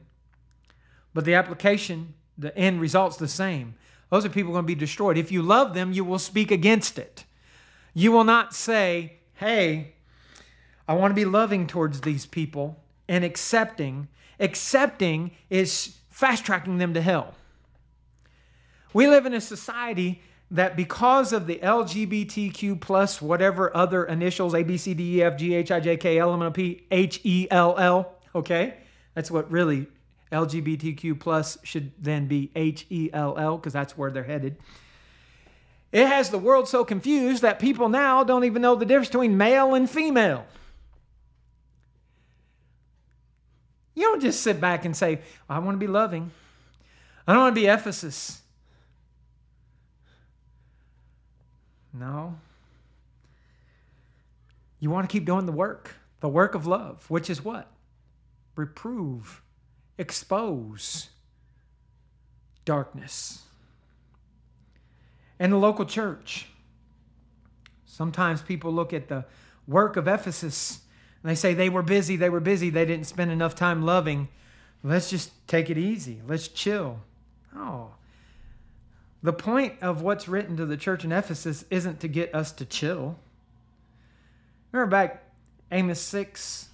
[1.13, 3.75] but the application, the end result's the same.
[4.09, 5.19] Those are people going to be destroyed.
[5.19, 7.25] If you love them, you will speak against it.
[7.93, 9.92] You will not say, hey,
[10.87, 14.09] I want to be loving towards these people and accepting.
[14.41, 17.35] Accepting is fast tracking them to hell.
[18.93, 20.21] We live in a society
[20.51, 25.39] that because of the LGBTQ plus whatever other initials A B C D E F
[25.39, 28.75] G H I J K L M N O P H E L L, okay,
[29.15, 29.87] that's what really
[30.31, 34.57] LGBTQ plus should then be H E L L because that's where they're headed.
[35.91, 39.37] It has the world so confused that people now don't even know the difference between
[39.37, 40.47] male and female.
[43.95, 46.31] You don't just sit back and say, I want to be loving.
[47.27, 48.41] I don't want to be Ephesus.
[51.93, 52.37] No.
[54.81, 57.71] You want to keep doing the work, the work of love, which is what?
[58.57, 59.43] Reprove,
[59.99, 61.11] expose
[62.65, 63.43] darkness.
[65.39, 66.47] And the local church.
[67.85, 69.25] Sometimes people look at the
[69.67, 70.82] work of Ephesus
[71.23, 74.29] and they say they were busy, they were busy, they didn't spend enough time loving.
[74.83, 76.21] Let's just take it easy.
[76.27, 77.01] Let's chill.
[77.55, 77.93] Oh,
[79.23, 82.65] the point of what's written to the church in Ephesus isn't to get us to
[82.65, 83.19] chill.
[84.73, 85.25] Remember back
[85.71, 86.69] Amos 6,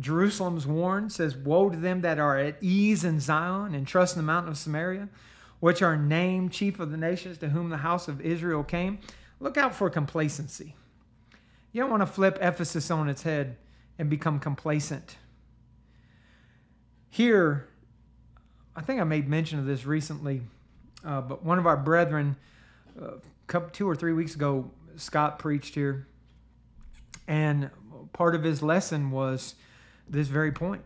[0.00, 4.22] Jerusalem's warned, says, Woe to them that are at ease in Zion and trust in
[4.22, 5.08] the mountain of Samaria,
[5.60, 8.98] which are named chief of the nations to whom the house of Israel came.
[9.38, 10.74] Look out for complacency.
[11.72, 13.56] You don't want to flip Ephesus on its head
[13.98, 15.16] and become complacent.
[17.08, 17.68] Here,
[18.76, 20.42] I think I made mention of this recently
[21.04, 22.36] uh, but one of our brethren,
[23.00, 23.12] uh,
[23.72, 26.06] two or three weeks ago, Scott preached here,
[27.26, 27.70] and
[28.12, 29.54] part of his lesson was
[30.08, 30.82] this very point.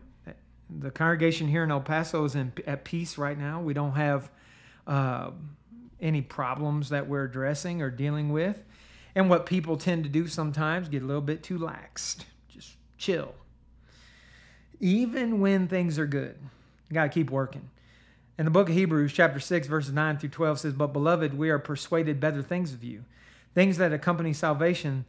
[0.69, 3.61] The congregation here in El Paso is in, at peace right now.
[3.61, 4.29] We don't have
[4.85, 5.31] uh,
[6.01, 8.63] any problems that we're addressing or dealing with.
[9.17, 13.33] And what people tend to do sometimes get a little bit too laxed, just chill.
[14.79, 16.35] Even when things are good,
[16.87, 17.67] you got to keep working.
[18.37, 21.49] In the book of Hebrews, chapter 6, verses 9 through 12 says, But beloved, we
[21.49, 23.05] are persuaded better things of you,
[23.55, 25.03] things that accompany salvation,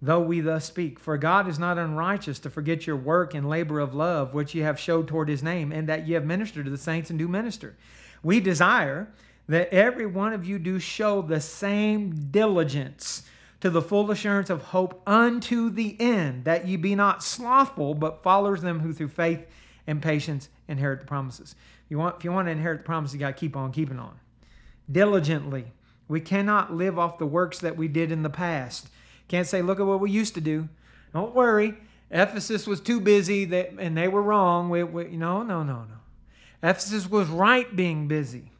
[0.00, 1.00] though we thus speak.
[1.00, 4.60] For God is not unrighteous to forget your work and labor of love, which ye
[4.60, 7.26] have showed toward his name, and that ye have ministered to the saints and do
[7.26, 7.74] minister.
[8.22, 9.12] We desire
[9.48, 13.24] that every one of you do show the same diligence
[13.60, 18.22] to the full assurance of hope unto the end, that ye be not slothful, but
[18.22, 19.46] followers them who through faith
[19.86, 21.54] and patience inherit the promises.
[21.88, 23.98] You want, if you want to inherit the promise, you got to keep on keeping
[23.98, 24.18] on.
[24.90, 25.66] Diligently.
[26.08, 28.88] We cannot live off the works that we did in the past.
[29.28, 30.68] Can't say, look at what we used to do.
[31.12, 31.76] Don't worry.
[32.10, 34.70] Ephesus was too busy that, and they were wrong.
[34.70, 36.68] We, we, no, no, no, no.
[36.68, 38.50] Ephesus was right being busy.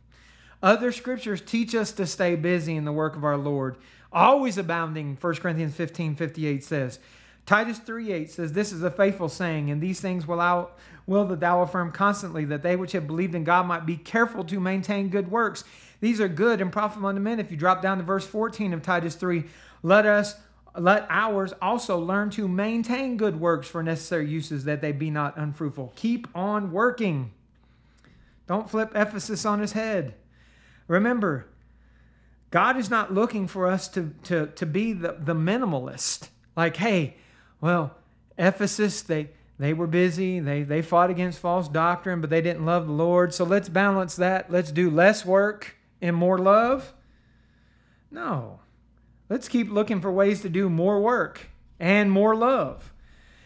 [0.62, 3.76] Other scriptures teach us to stay busy in the work of our Lord,
[4.12, 5.16] always abounding.
[5.20, 6.98] 1 Corinthians 15 58 says,
[7.46, 10.66] Titus 3 8 says, This is a faithful saying, and these things will, I,
[11.06, 14.44] will that thou affirm constantly, that they which have believed in God might be careful
[14.44, 15.64] to maintain good works.
[16.00, 17.40] These are good and profitable unto men.
[17.40, 19.44] If you drop down to verse 14 of Titus 3,
[19.82, 20.36] let us
[20.78, 25.36] let ours also learn to maintain good works for necessary uses that they be not
[25.36, 25.92] unfruitful.
[25.96, 27.32] Keep on working.
[28.46, 30.14] Don't flip Ephesus on his head.
[30.86, 31.46] Remember,
[32.51, 36.28] God is not looking for us to, to, to be the, the minimalist.
[36.57, 37.16] Like, hey,
[37.61, 37.96] well,
[38.36, 40.40] Ephesus, they, they were busy.
[40.40, 43.32] They, they fought against false doctrine, but they didn't love the Lord.
[43.32, 44.51] So let's balance that.
[44.51, 46.92] Let's do less work and more love.
[48.11, 48.61] No.
[49.28, 51.48] Let's keep looking for ways to do more work
[51.78, 52.92] and more love.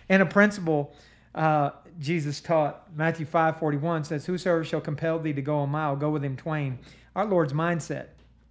[0.09, 0.95] And a principle
[1.35, 2.97] uh, Jesus taught.
[2.97, 6.37] Matthew 5 41 says, Whosoever shall compel thee to go a mile, go with him
[6.37, 6.79] twain.
[7.15, 8.07] Our Lord's mindset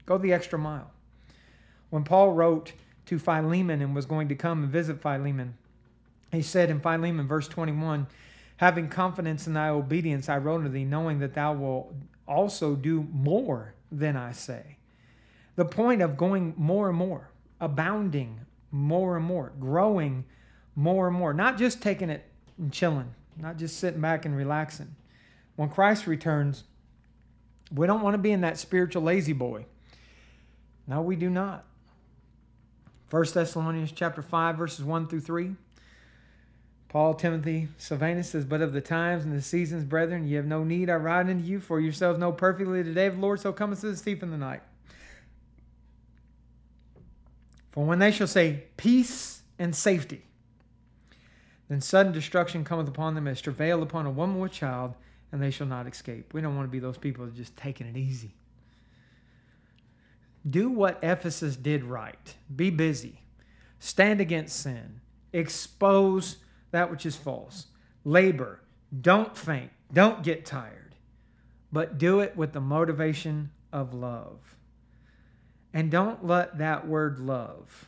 [0.06, 0.92] go the extra mile.
[1.90, 2.74] When Paul wrote
[3.06, 5.56] to Philemon and was going to come and visit Philemon,
[6.32, 8.08] he said in Philemon, verse 21,
[8.58, 11.94] Having confidence in thy obedience, I wrote unto thee, knowing that thou wilt
[12.28, 14.78] also do more than I say.
[15.56, 17.30] The point of going more and more,
[17.60, 18.42] abounding
[18.72, 20.26] more and more, growing
[20.76, 22.26] more and more, not just taking it
[22.58, 24.96] and chilling, not just sitting back and relaxing.
[25.56, 26.64] When Christ returns,
[27.72, 29.66] we don't want to be in that spiritual lazy boy.
[30.88, 31.66] No, we do not.
[33.10, 35.56] 1 Thessalonians chapter 5, verses 1 through 3.
[36.90, 40.64] Paul, Timothy, Silvanus says, But of the times and the seasons, brethren, ye have no
[40.64, 43.52] need I write unto you, for yourselves know perfectly the day of the Lord so
[43.52, 44.62] cometh as a thief in the night.
[47.72, 50.24] For when they shall say peace and safety,
[51.68, 54.94] then sudden destruction cometh upon them as travail upon a woman with child,
[55.32, 56.34] and they shall not escape.
[56.34, 58.36] We don't want to be those people just taking it easy.
[60.50, 62.36] Do what Ephesus did right.
[62.54, 63.22] Be busy.
[63.80, 65.02] Stand against sin.
[65.32, 66.38] Expose
[66.72, 67.68] that which is false.
[68.04, 68.60] Labor.
[69.02, 69.72] Don't faint.
[69.92, 70.96] Don't get tired.
[71.72, 74.58] But do it with the motivation of love.
[75.74, 77.86] And don't let that word love,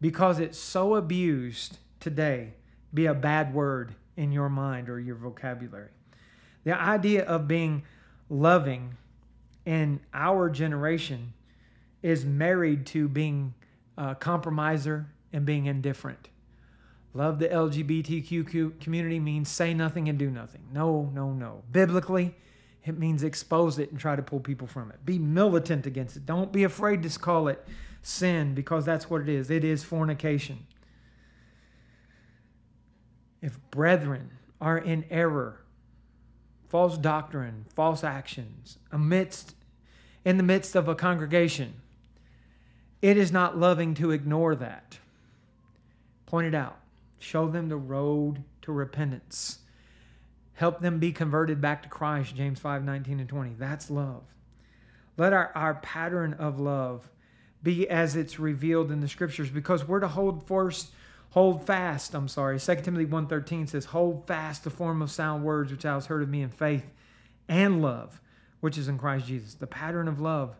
[0.00, 2.54] because it's so abused today,
[2.94, 5.90] be a bad word in your mind or your vocabulary.
[6.64, 7.82] The idea of being
[8.30, 8.96] loving
[9.66, 11.34] in our generation
[12.02, 13.54] is married to being
[13.96, 16.28] a compromiser and being indifferent.
[17.12, 20.62] Love the LGBTQ community means say nothing and do nothing.
[20.72, 21.62] No, no, no.
[21.70, 22.34] Biblically,
[22.84, 25.04] it means expose it and try to pull people from it.
[25.04, 26.24] Be militant against it.
[26.24, 27.66] Don't be afraid to call it
[28.02, 29.50] sin because that's what it is.
[29.50, 30.66] It is fornication.
[33.42, 34.30] If brethren
[34.60, 35.60] are in error,
[36.68, 39.54] false doctrine, false actions, amidst
[40.24, 41.74] in the midst of a congregation,
[43.02, 44.98] it is not loving to ignore that.
[46.26, 46.78] Point it out.
[47.18, 49.58] Show them the road to repentance.
[50.54, 53.54] Help them be converted back to Christ, James 5 19 and 20.
[53.58, 54.22] That's love.
[55.16, 57.10] Let our, our pattern of love
[57.62, 60.90] be as it's revealed in the scriptures because we're to hold first
[61.30, 65.70] hold fast i'm sorry 2 timothy 1.13 says hold fast the form of sound words
[65.70, 66.90] which thou hast heard of me in faith
[67.48, 68.20] and love
[68.60, 70.56] which is in christ jesus the pattern of love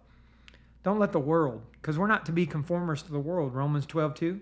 [0.82, 4.14] don't let the world, because we're not to be conformers to the world, Romans 12,
[4.14, 4.40] 2.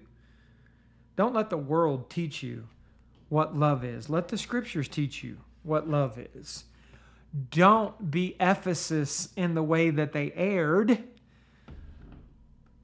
[1.16, 2.68] Don't let the world teach you
[3.28, 4.08] what love is.
[4.08, 6.64] Let the scriptures teach you what love is.
[7.50, 11.02] Don't be Ephesus in the way that they erred,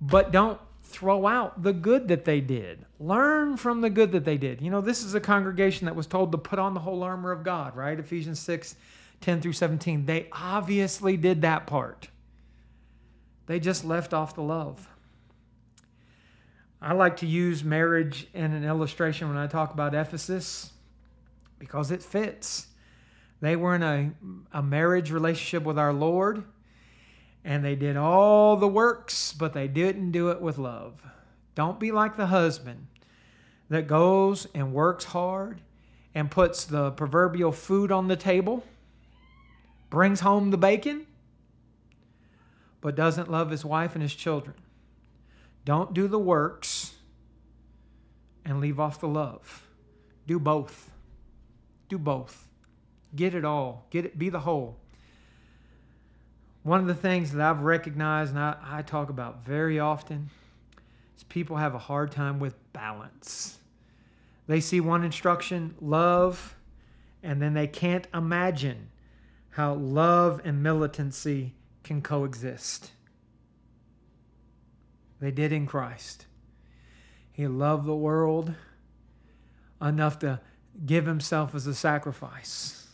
[0.01, 2.85] but don't throw out the good that they did.
[3.01, 4.61] Learn from the good that they did.
[4.61, 7.33] You know, this is a congregation that was told to put on the whole armor
[7.33, 7.99] of God, right?
[7.99, 8.77] Ephesians 6
[9.21, 10.05] 10 through 17.
[10.05, 12.09] They obviously did that part.
[13.47, 14.89] They just left off the love.
[16.81, 20.73] I like to use marriage in an illustration when I talk about Ephesus
[21.59, 22.67] because it fits.
[23.41, 24.11] They were in a,
[24.53, 26.45] a marriage relationship with our Lord
[27.45, 31.03] and they did all the works, but they didn't do it with love.
[31.55, 32.87] Don't be like the husband
[33.69, 35.61] that goes and works hard
[36.15, 38.65] and puts the proverbial food on the table,
[39.91, 41.07] brings home the bacon,
[42.85, 44.55] but doesn't love his wife and his children.
[45.65, 46.97] Don't do the works
[48.45, 49.67] and leave off the love.
[50.27, 50.91] Do both.
[51.89, 52.47] Do both.
[53.17, 53.87] Get it all.
[53.89, 54.19] Get it.
[54.19, 54.77] Be the whole.
[56.63, 60.29] One of the things that I've recognized and I, I talk about very often
[61.17, 63.57] is people have a hard time with balance.
[64.47, 66.55] They see one instruction, love,
[67.23, 68.89] and then they can't imagine
[69.53, 71.55] how love and militancy
[71.85, 72.91] can coexist.
[75.21, 76.27] They did in Christ.
[77.31, 78.55] He loved the world
[79.81, 80.41] enough to
[80.85, 82.89] give himself as a sacrifice.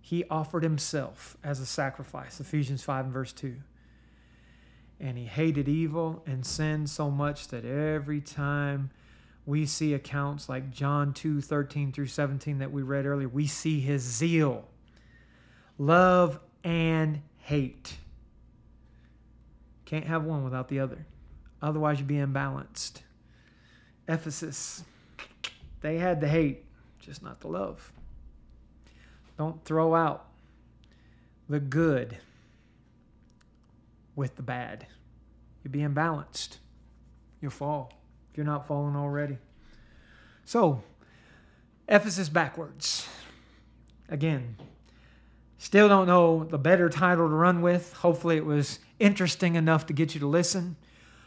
[0.00, 3.56] He offered himself as a sacrifice, Ephesians 5 and verse 2.
[5.00, 8.90] And he hated evil and sin so much that every time
[9.46, 13.80] we see accounts like John 2 13 through 17 that we read earlier, we see
[13.80, 14.68] his zeal,
[15.78, 17.96] love, and hate.
[19.84, 21.06] Can't have one without the other.
[21.60, 23.02] Otherwise, you'd be imbalanced.
[24.08, 24.82] Ephesus,
[25.80, 26.64] they had the hate,
[26.98, 27.92] just not the love.
[29.38, 30.26] Don't throw out
[31.48, 32.16] the good
[34.16, 34.86] with the bad.
[35.62, 36.58] You'll be imbalanced.
[37.40, 37.92] You'll fall
[38.30, 39.38] if you're not falling already.
[40.44, 40.82] So,
[41.88, 43.08] Ephesus backwards.
[44.08, 44.56] Again,
[45.62, 47.92] still don't know the better title to run with.
[47.92, 50.74] Hopefully, it was interesting enough to get you to listen.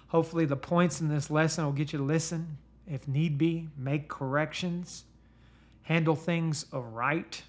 [0.10, 2.58] Hopefully, the points in this lesson will get you to listen.
[2.86, 5.06] If need be, make corrections,
[5.84, 7.44] handle things aright.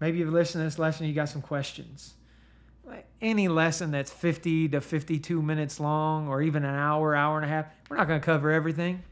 [0.00, 2.14] Maybe you've listened to this lesson, you got some questions.
[3.20, 7.48] Any lesson that's 50 to 52 minutes long, or even an hour, hour and a
[7.48, 9.02] half, we're not going to cover everything.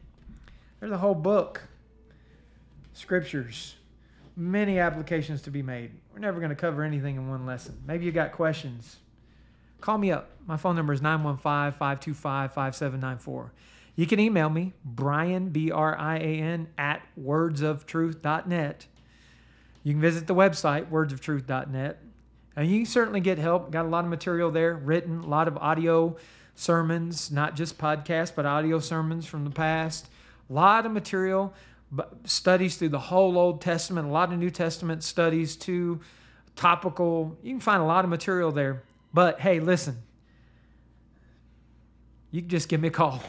[0.79, 1.63] There's a whole book,
[2.93, 3.75] scriptures,
[4.37, 5.91] many applications to be made.
[6.13, 7.81] We're never going to cover anything in one lesson.
[7.85, 8.97] Maybe you got questions.
[9.81, 10.29] Call me up.
[10.45, 13.51] My phone number is 915 525 5794.
[13.95, 18.85] You can email me, Brian, B R I A N, at wordsoftruth.net.
[19.83, 21.99] You can visit the website, wordsoftruth.net.
[22.55, 23.71] And you can certainly get help.
[23.71, 26.15] Got a lot of material there written, a lot of audio
[26.55, 30.07] sermons, not just podcasts, but audio sermons from the past.
[30.49, 31.53] A lot of material,
[32.25, 36.01] studies through the whole Old Testament, a lot of New Testament studies too,
[36.55, 37.37] topical.
[37.43, 38.83] You can find a lot of material there.
[39.13, 39.97] But hey, listen,
[42.31, 43.23] you can just give me a call.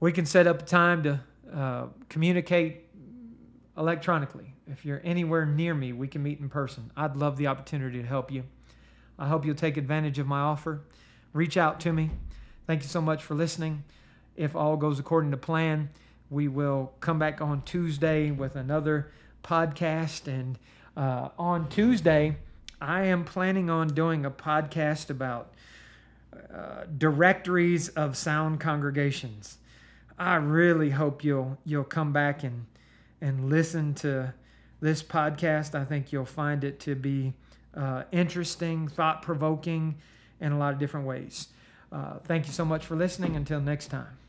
[0.00, 1.20] We can set up a time to
[1.54, 2.84] uh, communicate
[3.76, 4.54] electronically.
[4.66, 6.90] If you're anywhere near me, we can meet in person.
[6.96, 8.44] I'd love the opportunity to help you.
[9.18, 10.82] I hope you'll take advantage of my offer.
[11.32, 12.10] Reach out to me.
[12.66, 13.84] Thank you so much for listening.
[14.36, 15.90] If all goes according to plan,
[16.30, 19.10] we will come back on Tuesday with another
[19.42, 20.28] podcast.
[20.28, 20.58] And
[20.96, 22.36] uh, on Tuesday,
[22.80, 25.52] I am planning on doing a podcast about
[26.54, 29.58] uh, directories of sound congregations.
[30.18, 32.66] I really hope you'll you'll come back and
[33.20, 34.32] and listen to
[34.80, 35.74] this podcast.
[35.74, 37.32] I think you'll find it to be
[37.74, 39.96] uh, interesting, thought provoking,
[40.40, 41.48] in a lot of different ways.
[41.92, 43.36] Uh, thank you so much for listening.
[43.36, 44.19] Until next time.